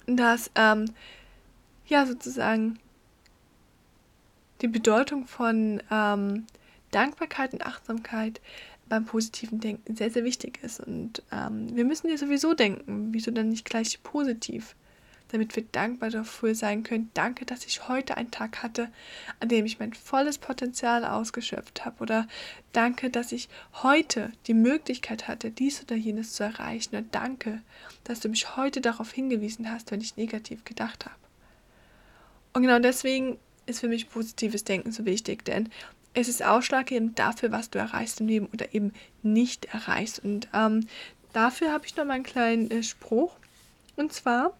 dass 0.07 0.51
ähm, 0.55 0.87
ja 1.87 2.07
sozusagen 2.07 2.79
die 4.61 4.69
Bedeutung 4.69 5.27
von 5.27 5.83
ähm, 5.91 6.47
Dankbarkeit 6.91 7.53
und 7.53 7.65
Achtsamkeit 7.67 8.41
beim 8.89 9.05
positiven 9.05 9.61
Denken 9.61 9.97
sehr, 9.97 10.11
sehr 10.11 10.25
wichtig 10.25 10.61
ist. 10.63 10.81
Und 10.81 11.23
ähm, 11.31 11.75
wir 11.77 11.85
müssen 11.85 12.09
ja 12.09 12.17
sowieso 12.17 12.55
denken, 12.55 13.13
wieso 13.13 13.31
dann 13.31 13.51
nicht 13.51 13.65
gleich 13.65 14.03
positiv, 14.03 14.75
damit 15.29 15.55
wir 15.57 15.65
dankbar 15.65 16.09
dafür 16.09 16.55
sein 16.55 16.83
können. 16.83 17.11
Danke, 17.13 17.45
dass 17.45 17.67
ich 17.67 17.89
heute 17.89 18.17
einen 18.17 18.31
Tag 18.31 18.63
hatte, 18.63 18.89
an 19.41 19.49
dem 19.49 19.67
ich 19.67 19.79
mein 19.79 19.93
volles 19.93 20.39
Potenzial 20.39 21.05
ausgeschöpft 21.05 21.85
habe. 21.85 22.01
Oder 22.01 22.27
danke, 22.73 23.11
dass 23.11 23.33
ich 23.33 23.49
heute 23.83 24.33
die 24.47 24.55
Möglichkeit 24.55 25.29
hatte, 25.29 25.51
dies 25.51 25.83
oder 25.83 25.97
jenes 25.97 26.33
zu 26.33 26.45
erreichen. 26.45 26.97
Und 26.97 27.15
danke, 27.15 27.61
dass 28.05 28.21
du 28.21 28.31
mich 28.31 28.57
heute 28.57 28.81
darauf 28.81 29.13
hingewiesen 29.13 29.71
hast, 29.71 29.91
wenn 29.91 30.01
ich 30.01 30.17
negativ 30.17 30.65
gedacht 30.65 31.05
habe. 31.05 31.17
Und 32.55 32.63
genau 32.63 32.79
deswegen 32.79 33.39
ist 33.69 33.81
für 33.81 33.89
mich 33.89 34.09
positives 34.09 34.65
Denken 34.65 34.93
so 34.93 35.05
wichtig, 35.05 35.45
denn 35.45 35.69
es 36.15 36.29
ist 36.29 36.43
ausschlaggebend 36.43 37.19
dafür, 37.19 37.53
was 37.53 37.71
du 37.71 37.79
erreichst 37.79 38.21
im 38.21 38.29
Leben 38.29 38.49
oder 38.53 38.75
eben 38.75 38.93
nicht 39.23 39.67
erreichst. 39.67 40.25
Und 40.25 40.49
ähm, 40.53 40.87
dafür 41.33 41.73
habe 41.73 41.87
ich 41.87 41.97
noch 41.97 42.05
mal 42.05 42.15
einen 42.15 42.25
kleinen 42.25 42.71
äh, 42.71 42.83
Spruch. 42.83 43.37
Und 43.97 44.13
zwar, 44.13 44.57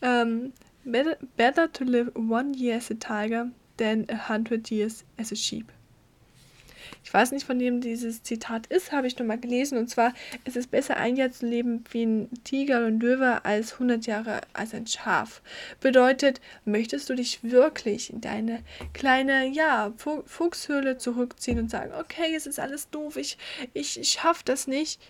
ähm, 0.00 0.52
better, 0.84 1.16
better 1.36 1.72
to 1.72 1.84
live 1.84 2.14
one 2.14 2.56
year 2.56 2.76
as 2.76 2.90
a 2.90 2.94
tiger 2.94 3.50
than 3.76 4.06
a 4.08 4.28
hundred 4.28 4.70
years 4.70 5.04
as 5.18 5.32
a 5.32 5.36
sheep. 5.36 5.70
Ich 7.06 7.14
weiß 7.14 7.30
nicht, 7.30 7.46
von 7.46 7.60
wem 7.60 7.80
dieses 7.80 8.24
Zitat 8.24 8.66
ist, 8.66 8.90
habe 8.90 9.06
ich 9.06 9.16
nur 9.16 9.28
mal 9.28 9.38
gelesen. 9.38 9.78
Und 9.78 9.88
zwar, 9.88 10.12
es 10.44 10.56
ist 10.56 10.72
besser, 10.72 10.96
ein 10.96 11.14
Jahr 11.14 11.30
zu 11.30 11.46
leben 11.46 11.84
wie 11.92 12.04
ein 12.04 12.30
Tiger 12.42 12.84
und 12.84 12.98
Löwe 12.98 13.44
als 13.44 13.74
100 13.74 14.06
Jahre 14.06 14.40
als 14.54 14.74
ein 14.74 14.88
Schaf. 14.88 15.40
Bedeutet, 15.80 16.40
möchtest 16.64 17.08
du 17.08 17.14
dich 17.14 17.44
wirklich 17.44 18.12
in 18.12 18.20
deine 18.20 18.64
kleine, 18.92 19.46
ja, 19.46 19.94
Fuchshöhle 19.96 20.98
zurückziehen 20.98 21.60
und 21.60 21.70
sagen, 21.70 21.92
okay, 21.94 22.34
es 22.34 22.48
ist 22.48 22.58
alles 22.58 22.90
doof, 22.90 23.16
ich, 23.16 23.38
ich, 23.72 24.00
ich 24.00 24.10
schaff 24.10 24.42
das 24.42 24.66
nicht? 24.66 25.00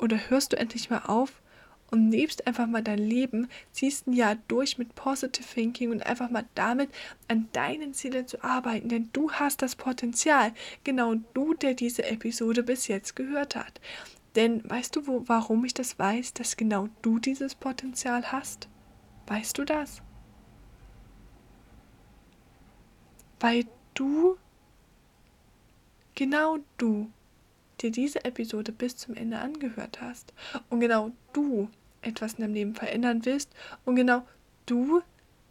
Oder 0.00 0.18
hörst 0.30 0.52
du 0.52 0.58
endlich 0.58 0.90
mal 0.90 1.02
auf 1.06 1.40
und 1.90 2.10
lebst 2.10 2.46
einfach 2.46 2.66
mal 2.66 2.82
dein 2.82 2.98
Leben, 2.98 3.48
ziehst 3.72 4.06
ein 4.06 4.12
Jahr 4.12 4.36
durch 4.48 4.78
mit 4.78 4.94
Positive 4.94 5.44
Thinking 5.44 5.90
und 5.90 6.04
einfach 6.04 6.30
mal 6.30 6.44
damit 6.54 6.90
an 7.28 7.48
deinen 7.52 7.94
Zielen 7.94 8.26
zu 8.26 8.42
arbeiten, 8.42 8.88
denn 8.88 9.10
du 9.12 9.30
hast 9.32 9.62
das 9.62 9.76
Potenzial, 9.76 10.52
genau 10.84 11.14
du, 11.34 11.54
der 11.54 11.74
diese 11.74 12.04
Episode 12.04 12.62
bis 12.62 12.88
jetzt 12.88 13.16
gehört 13.16 13.56
hat. 13.56 13.80
Denn 14.34 14.68
weißt 14.68 14.94
du, 14.94 15.06
wo, 15.06 15.24
warum 15.26 15.64
ich 15.64 15.74
das 15.74 15.98
weiß, 15.98 16.34
dass 16.34 16.56
genau 16.56 16.88
du 17.02 17.18
dieses 17.18 17.54
Potenzial 17.54 18.30
hast? 18.30 18.68
Weißt 19.26 19.58
du 19.58 19.64
das? 19.64 20.02
Weil 23.40 23.64
du, 23.94 24.36
genau 26.14 26.58
du, 26.76 27.10
dir 27.80 27.90
diese 27.90 28.24
Episode 28.24 28.72
bis 28.72 28.96
zum 28.96 29.14
Ende 29.14 29.38
angehört 29.38 30.00
hast 30.00 30.32
und 30.68 30.80
genau 30.80 31.12
du 31.32 31.68
etwas 32.02 32.34
in 32.34 32.42
deinem 32.42 32.54
Leben 32.54 32.74
verändern 32.74 33.24
willst 33.24 33.50
und 33.84 33.96
genau 33.96 34.26
du 34.66 35.02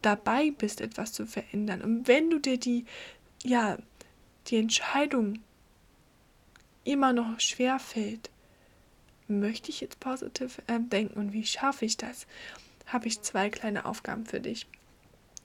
dabei 0.01 0.51
bist, 0.51 0.81
etwas 0.81 1.13
zu 1.13 1.25
verändern. 1.25 1.81
Und 1.81 2.07
wenn 2.07 2.29
du 2.29 2.39
dir 2.39 2.57
die, 2.57 2.85
ja, 3.43 3.77
die 4.47 4.57
Entscheidung 4.57 5.39
immer 6.83 7.13
noch 7.13 7.39
schwer 7.39 7.79
fällt, 7.79 8.29
möchte 9.27 9.69
ich 9.71 9.81
jetzt 9.81 9.99
positiv 9.99 10.61
äh, 10.67 10.79
denken 10.79 11.19
und 11.19 11.33
wie 11.33 11.45
schaffe 11.45 11.85
ich 11.85 11.97
das, 11.97 12.27
habe 12.85 13.07
ich 13.07 13.21
zwei 13.21 13.49
kleine 13.49 13.85
Aufgaben 13.85 14.25
für 14.25 14.39
dich. 14.39 14.67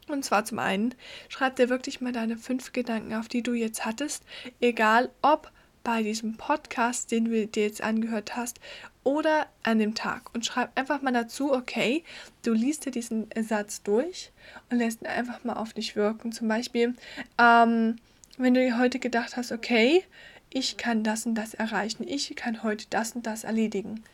Und 0.08 0.24
zwar 0.24 0.44
zum 0.44 0.58
einen, 0.58 0.94
schreib 1.28 1.56
dir 1.56 1.68
wirklich 1.68 2.00
mal 2.00 2.12
deine 2.12 2.36
fünf 2.36 2.72
Gedanken 2.72 3.14
auf, 3.14 3.28
die 3.28 3.42
du 3.42 3.54
jetzt 3.54 3.84
hattest, 3.84 4.24
egal 4.60 5.10
ob 5.22 5.50
bei 5.82 6.02
diesem 6.02 6.36
Podcast, 6.36 7.10
den 7.10 7.26
du 7.26 7.46
dir 7.46 7.64
jetzt 7.64 7.82
angehört 7.82 8.36
hast, 8.36 8.60
oder 9.04 9.46
an 9.62 9.78
dem 9.78 9.94
Tag. 9.94 10.34
Und 10.34 10.46
schreib 10.46 10.78
einfach 10.78 11.02
mal 11.02 11.12
dazu, 11.12 11.52
okay, 11.52 12.04
du 12.42 12.52
liest 12.52 12.86
dir 12.86 12.92
diesen 12.92 13.28
Satz 13.40 13.82
durch 13.82 14.30
und 14.70 14.78
lässt 14.78 15.02
ihn 15.02 15.08
einfach 15.08 15.44
mal 15.44 15.54
auf 15.54 15.72
dich 15.72 15.96
wirken. 15.96 16.32
Zum 16.32 16.48
Beispiel, 16.48 16.94
ähm, 17.38 17.96
wenn 18.38 18.54
du 18.54 18.60
dir 18.60 18.78
heute 18.78 18.98
gedacht 18.98 19.36
hast, 19.36 19.52
okay, 19.52 20.04
ich 20.50 20.76
kann 20.76 21.02
das 21.02 21.26
und 21.26 21.34
das 21.34 21.54
erreichen, 21.54 22.06
ich 22.06 22.34
kann 22.36 22.62
heute 22.62 22.86
das 22.90 23.12
und 23.12 23.26
das 23.26 23.44
erledigen. 23.44 24.04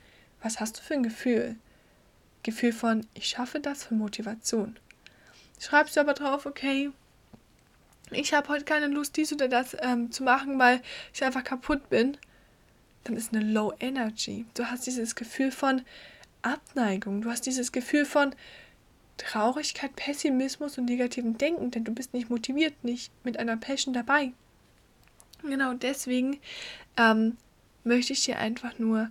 Was 0.42 0.60
hast 0.60 0.78
du 0.78 0.82
für 0.82 0.94
ein 0.94 1.02
Gefühl? 1.02 1.56
Gefühl 2.42 2.72
von, 2.72 3.06
ich 3.14 3.26
schaffe 3.26 3.60
das, 3.60 3.84
von 3.84 3.98
Motivation. 3.98 4.76
Schreibst 5.58 5.96
du 5.96 6.00
aber 6.00 6.14
drauf, 6.14 6.46
okay, 6.46 6.90
ich 8.10 8.32
habe 8.34 8.48
heute 8.48 8.64
keine 8.64 8.88
Lust, 8.88 9.16
dies 9.16 9.32
oder 9.32 9.48
das 9.48 9.76
ähm, 9.80 10.10
zu 10.10 10.22
machen, 10.22 10.58
weil 10.58 10.80
ich 11.12 11.22
einfach 11.24 11.44
kaputt 11.44 11.88
bin, 11.90 12.16
dann 13.04 13.16
ist 13.16 13.34
eine 13.34 13.44
Low 13.44 13.72
Energy. 13.80 14.46
Du 14.54 14.66
hast 14.66 14.86
dieses 14.86 15.14
Gefühl 15.14 15.50
von 15.50 15.82
Abneigung, 16.42 17.22
du 17.22 17.30
hast 17.30 17.46
dieses 17.46 17.72
Gefühl 17.72 18.04
von 18.04 18.34
Traurigkeit, 19.16 19.96
Pessimismus 19.96 20.78
und 20.78 20.84
negativem 20.84 21.38
Denken, 21.38 21.70
denn 21.70 21.84
du 21.84 21.92
bist 21.92 22.14
nicht 22.14 22.30
motiviert, 22.30 22.84
nicht 22.84 23.12
mit 23.24 23.38
einer 23.38 23.56
Passion 23.56 23.92
dabei. 23.92 24.32
Genau 25.42 25.74
deswegen 25.74 26.38
ähm, 26.96 27.36
möchte 27.84 28.12
ich 28.12 28.24
dir 28.24 28.38
einfach 28.38 28.78
nur 28.78 29.10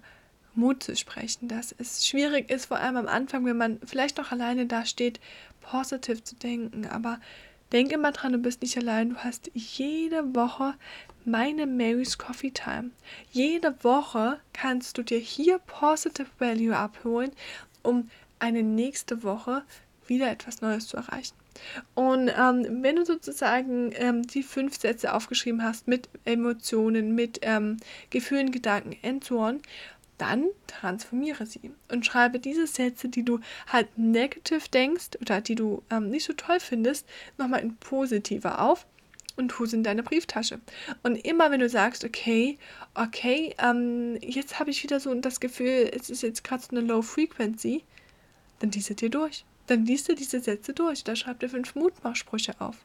Mut 0.55 0.83
zu 0.83 0.95
sprechen, 0.95 1.47
dass 1.47 1.75
es 1.77 2.05
schwierig 2.07 2.49
ist, 2.49 2.65
vor 2.65 2.77
allem 2.77 2.97
am 2.97 3.07
Anfang, 3.07 3.45
wenn 3.45 3.57
man 3.57 3.79
vielleicht 3.85 4.17
noch 4.17 4.31
alleine 4.31 4.65
da 4.65 4.85
steht, 4.85 5.19
positiv 5.61 6.23
zu 6.23 6.35
denken. 6.35 6.87
Aber 6.87 7.19
denk 7.71 7.91
immer 7.91 8.11
dran, 8.11 8.33
du 8.33 8.37
bist 8.39 8.61
nicht 8.61 8.77
allein. 8.77 9.11
Du 9.11 9.15
hast 9.17 9.51
jede 9.53 10.35
Woche 10.35 10.73
meine 11.25 11.67
Mary's 11.67 12.17
Coffee 12.17 12.51
Time. 12.51 12.91
Jede 13.31 13.75
Woche 13.83 14.39
kannst 14.53 14.97
du 14.97 15.03
dir 15.03 15.19
hier 15.19 15.59
Positive 15.59 16.27
Value 16.39 16.75
abholen, 16.75 17.31
um 17.83 18.09
eine 18.39 18.63
nächste 18.63 19.23
Woche 19.23 19.63
wieder 20.07 20.31
etwas 20.31 20.61
Neues 20.61 20.87
zu 20.87 20.97
erreichen. 20.97 21.35
Und 21.95 22.29
ähm, 22.29 22.83
wenn 22.83 22.97
du 22.97 23.05
sozusagen 23.05 23.91
ähm, 23.95 24.25
die 24.27 24.43
fünf 24.43 24.79
Sätze 24.79 25.13
aufgeschrieben 25.13 25.63
hast 25.63 25.87
mit 25.87 26.07
Emotionen, 26.23 27.15
mit 27.15 27.39
ähm, 27.41 27.77
Gefühlen, 28.09 28.51
Gedanken 28.51 28.95
and 29.03 29.23
so 29.23 29.39
on, 29.39 29.61
dann 30.17 30.47
transformiere 30.67 31.45
sie 31.45 31.71
und 31.89 32.05
schreibe 32.05 32.39
diese 32.39 32.67
Sätze, 32.67 33.09
die 33.09 33.23
du 33.23 33.39
halt 33.67 33.97
negativ 33.97 34.67
denkst 34.67 35.17
oder 35.21 35.41
die 35.41 35.55
du 35.55 35.83
ähm, 35.89 36.09
nicht 36.09 36.25
so 36.25 36.33
toll 36.33 36.59
findest, 36.59 37.07
nochmal 37.37 37.61
in 37.61 37.75
positiver 37.77 38.61
auf 38.61 38.85
und 39.35 39.49
tu 39.49 39.65
sie 39.65 39.77
in 39.77 39.83
deine 39.83 40.03
Brieftasche. 40.03 40.59
Und 41.03 41.15
immer 41.15 41.51
wenn 41.51 41.59
du 41.59 41.69
sagst, 41.69 42.03
okay, 42.03 42.57
okay, 42.95 43.55
ähm, 43.59 44.17
jetzt 44.21 44.59
habe 44.59 44.71
ich 44.71 44.83
wieder 44.83 44.99
so 44.99 45.13
das 45.15 45.39
Gefühl, 45.39 45.91
es 45.93 46.09
ist 46.09 46.23
jetzt 46.23 46.43
gerade 46.43 46.63
so 46.63 46.75
eine 46.75 46.81
Low 46.81 47.01
Frequency, 47.01 47.83
dann 48.59 48.71
diese 48.71 48.95
dir 48.95 49.09
durch 49.09 49.45
dann 49.67 49.85
liest 49.85 50.09
du 50.09 50.15
diese 50.15 50.39
Sätze 50.39 50.73
durch. 50.73 51.03
Da 51.03 51.15
schreib 51.15 51.39
dir 51.39 51.49
fünf 51.49 51.75
Mutmachsprüche 51.75 52.59
auf. 52.59 52.77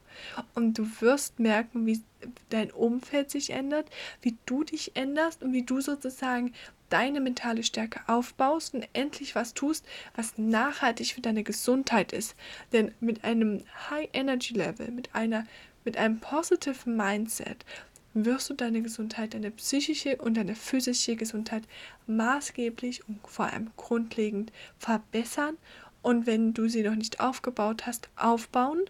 Und 0.53 0.77
du 0.77 0.87
wirst 0.99 1.39
merken, 1.39 1.85
wie 1.85 2.01
dein 2.49 2.71
Umfeld 2.71 3.31
sich 3.31 3.49
ändert, 3.49 3.89
wie 4.21 4.37
du 4.45 4.63
dich 4.63 4.95
änderst 4.95 5.41
und 5.41 5.53
wie 5.53 5.63
du 5.63 5.81
sozusagen 5.81 6.53
deine 6.93 7.21
mentale 7.21 7.63
Stärke 7.63 8.01
aufbaust 8.05 8.75
und 8.75 8.87
endlich 8.93 9.33
was 9.33 9.55
tust, 9.55 9.83
was 10.15 10.37
nachhaltig 10.37 11.15
für 11.15 11.21
deine 11.21 11.43
Gesundheit 11.43 12.13
ist. 12.13 12.35
Denn 12.71 12.93
mit 12.99 13.23
einem 13.23 13.63
High 13.89 14.09
Energy 14.13 14.53
Level, 14.53 14.91
mit 14.91 15.15
einer 15.15 15.45
mit 15.83 15.97
einem 15.97 16.19
positive 16.19 16.89
Mindset 16.89 17.65
wirst 18.13 18.49
du 18.49 18.53
deine 18.53 18.83
Gesundheit, 18.83 19.33
deine 19.33 19.49
psychische 19.49 20.17
und 20.17 20.37
deine 20.37 20.55
physische 20.55 21.15
Gesundheit 21.15 21.63
maßgeblich 22.05 23.07
und 23.09 23.19
vor 23.27 23.51
allem 23.51 23.71
grundlegend 23.75 24.53
verbessern 24.77 25.57
und 26.03 26.27
wenn 26.27 26.53
du 26.53 26.67
sie 26.67 26.83
noch 26.83 26.95
nicht 26.95 27.19
aufgebaut 27.19 27.87
hast, 27.87 28.09
aufbauen. 28.15 28.81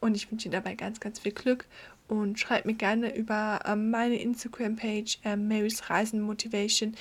Und 0.00 0.16
ich 0.16 0.30
wünsche 0.30 0.48
dir 0.48 0.56
dabei 0.56 0.74
ganz, 0.76 0.98
ganz 1.00 1.18
viel 1.18 1.32
Glück 1.32 1.66
und 2.08 2.38
schreib 2.38 2.64
mir 2.64 2.74
gerne 2.74 3.14
über 3.16 3.60
ähm, 3.64 3.90
meine 3.90 4.20
Instagram-Page 4.20 5.18
äh, 5.24 5.36
Marys 5.36 5.88
Reisen 5.88 6.20
Motivation, 6.20 6.94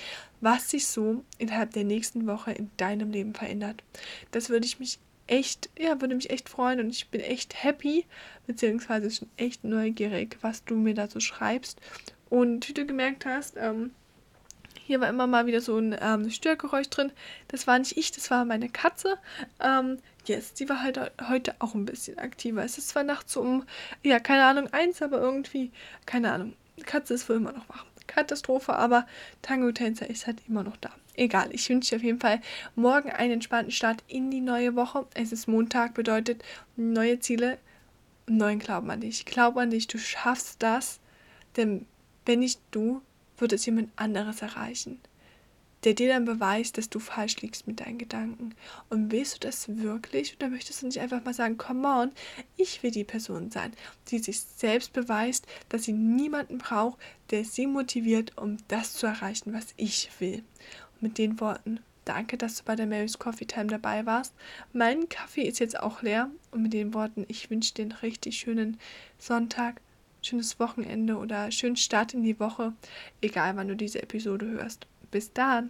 was 0.43 0.69
sich 0.69 0.87
so 0.87 1.23
innerhalb 1.37 1.71
der 1.71 1.85
nächsten 1.85 2.27
Woche 2.27 2.51
in 2.51 2.69
deinem 2.77 3.11
Leben 3.11 3.33
verändert. 3.33 3.81
Das 4.31 4.49
würde 4.49 4.65
ich 4.65 4.79
mich 4.79 4.99
echt, 5.25 5.69
ja, 5.79 6.01
würde 6.01 6.15
mich 6.15 6.29
echt 6.29 6.49
freuen 6.49 6.81
und 6.81 6.89
ich 6.89 7.07
bin 7.07 7.21
echt 7.21 7.63
happy, 7.63 8.05
beziehungsweise 8.45 9.09
schon 9.09 9.29
echt 9.37 9.63
neugierig, 9.63 10.37
was 10.41 10.65
du 10.65 10.75
mir 10.75 10.93
dazu 10.93 11.21
schreibst. 11.21 11.79
Und 12.29 12.67
wie 12.67 12.73
du 12.73 12.85
gemerkt 12.85 13.25
hast, 13.25 13.55
ähm, 13.57 13.91
hier 14.85 14.99
war 14.99 15.07
immer 15.07 15.27
mal 15.27 15.45
wieder 15.45 15.61
so 15.61 15.77
ein 15.77 15.95
ähm, 16.01 16.29
Störgeräusch 16.29 16.89
drin. 16.89 17.13
Das 17.47 17.67
war 17.67 17.79
nicht 17.79 17.95
ich, 17.95 18.11
das 18.11 18.29
war 18.29 18.43
meine 18.43 18.67
Katze. 18.67 19.17
Ähm, 19.61 19.99
yes, 20.25 20.53
die 20.53 20.67
war 20.67 20.81
halt 20.81 20.99
heute 21.29 21.55
auch 21.59 21.73
ein 21.73 21.85
bisschen 21.85 22.19
aktiver. 22.19 22.65
Es 22.65 22.77
ist 22.77 22.89
zwar 22.89 23.03
nachts 23.03 23.37
um, 23.37 23.63
ja, 24.03 24.19
keine 24.19 24.43
Ahnung, 24.43 24.67
eins, 24.73 25.01
aber 25.01 25.21
irgendwie, 25.21 25.71
keine 26.05 26.33
Ahnung. 26.33 26.53
Katze 26.85 27.13
ist 27.13 27.29
wohl 27.29 27.37
immer 27.37 27.53
noch 27.53 27.69
wach. 27.69 27.85
Katastrophe, 28.07 28.73
aber 28.73 29.05
Tango 29.41 29.71
Tänzer 29.71 30.09
ist 30.09 30.27
halt 30.27 30.41
immer 30.47 30.63
noch 30.63 30.77
da. 30.77 30.91
Egal, 31.15 31.49
ich 31.51 31.69
wünsche 31.69 31.91
dir 31.91 31.95
auf 31.97 32.03
jeden 32.03 32.19
Fall 32.19 32.41
morgen 32.75 33.11
einen 33.11 33.33
entspannten 33.33 33.71
Start 33.71 34.03
in 34.07 34.31
die 34.31 34.41
neue 34.41 34.75
Woche. 34.75 35.05
Es 35.13 35.31
ist 35.31 35.47
Montag, 35.47 35.93
bedeutet 35.93 36.43
neue 36.75 37.19
Ziele, 37.19 37.59
neuen 38.27 38.59
Glauben 38.59 38.89
an 38.89 39.01
dich. 39.01 39.25
Glaub 39.25 39.57
an 39.57 39.69
dich, 39.69 39.87
du 39.87 39.97
schaffst 39.97 40.63
das, 40.63 40.99
denn 41.55 41.85
wenn 42.25 42.39
nicht 42.39 42.59
du, 42.71 43.01
wird 43.37 43.53
es 43.53 43.65
jemand 43.65 43.91
anderes 43.95 44.41
erreichen, 44.41 44.99
der 45.83 45.93
dir 45.93 46.09
dann 46.09 46.25
beweist, 46.25 46.77
dass 46.77 46.89
du 46.89 46.99
falsch 46.99 47.41
liegst 47.41 47.67
mit 47.67 47.79
deinen 47.79 47.97
Gedanken. 47.97 48.55
Und 48.89 49.11
willst 49.11 49.35
du 49.35 49.39
das 49.39 49.67
wirklich? 49.67 50.35
Oder 50.35 50.49
möchtest 50.49 50.81
du 50.81 50.87
nicht 50.87 50.99
einfach 50.99 51.23
mal 51.23 51.33
sagen, 51.33 51.57
come 51.57 51.87
on, 51.87 52.11
ich 52.57 52.83
will 52.83 52.91
die 52.91 53.03
Person 53.03 53.51
sein, 53.51 53.73
die 54.09 54.19
sich 54.19 54.39
selbst 54.41 54.93
beweist, 54.93 55.45
dass 55.69 55.83
sie 55.83 55.93
niemanden 55.93 56.57
braucht, 56.57 56.99
der 57.31 57.45
sie 57.45 57.67
motiviert, 57.67 58.37
um 58.37 58.57
das 58.67 58.93
zu 58.93 59.07
erreichen, 59.07 59.53
was 59.53 59.67
ich 59.77 60.09
will. 60.19 60.43
Und 60.95 61.01
mit 61.01 61.17
den 61.17 61.39
Worten 61.39 61.79
Danke, 62.05 62.37
dass 62.37 62.57
du 62.57 62.63
bei 62.65 62.75
der 62.75 62.85
Mary's 62.85 63.17
Coffee 63.17 63.45
Time 63.45 63.67
dabei 63.67 64.05
warst. 64.05 64.33
Mein 64.73 65.07
Kaffee 65.07 65.43
ist 65.43 65.59
jetzt 65.59 65.79
auch 65.79 66.01
leer. 66.01 66.29
Und 66.51 66.61
mit 66.61 66.73
den 66.73 66.93
Worten, 66.93 67.25
ich 67.29 67.49
wünsche 67.49 67.73
dir 67.73 67.83
einen 67.83 67.91
richtig 67.93 68.37
schönen 68.37 68.77
Sonntag 69.17 69.79
schönes 70.25 70.59
Wochenende 70.59 71.17
oder 71.17 71.51
schönen 71.51 71.75
Start 71.75 72.13
in 72.13 72.23
die 72.23 72.39
Woche, 72.39 72.73
egal 73.21 73.55
wann 73.55 73.67
du 73.67 73.75
diese 73.75 74.01
Episode 74.01 74.45
hörst. 74.45 74.87
Bis 75.13 75.31
dann! 75.31 75.69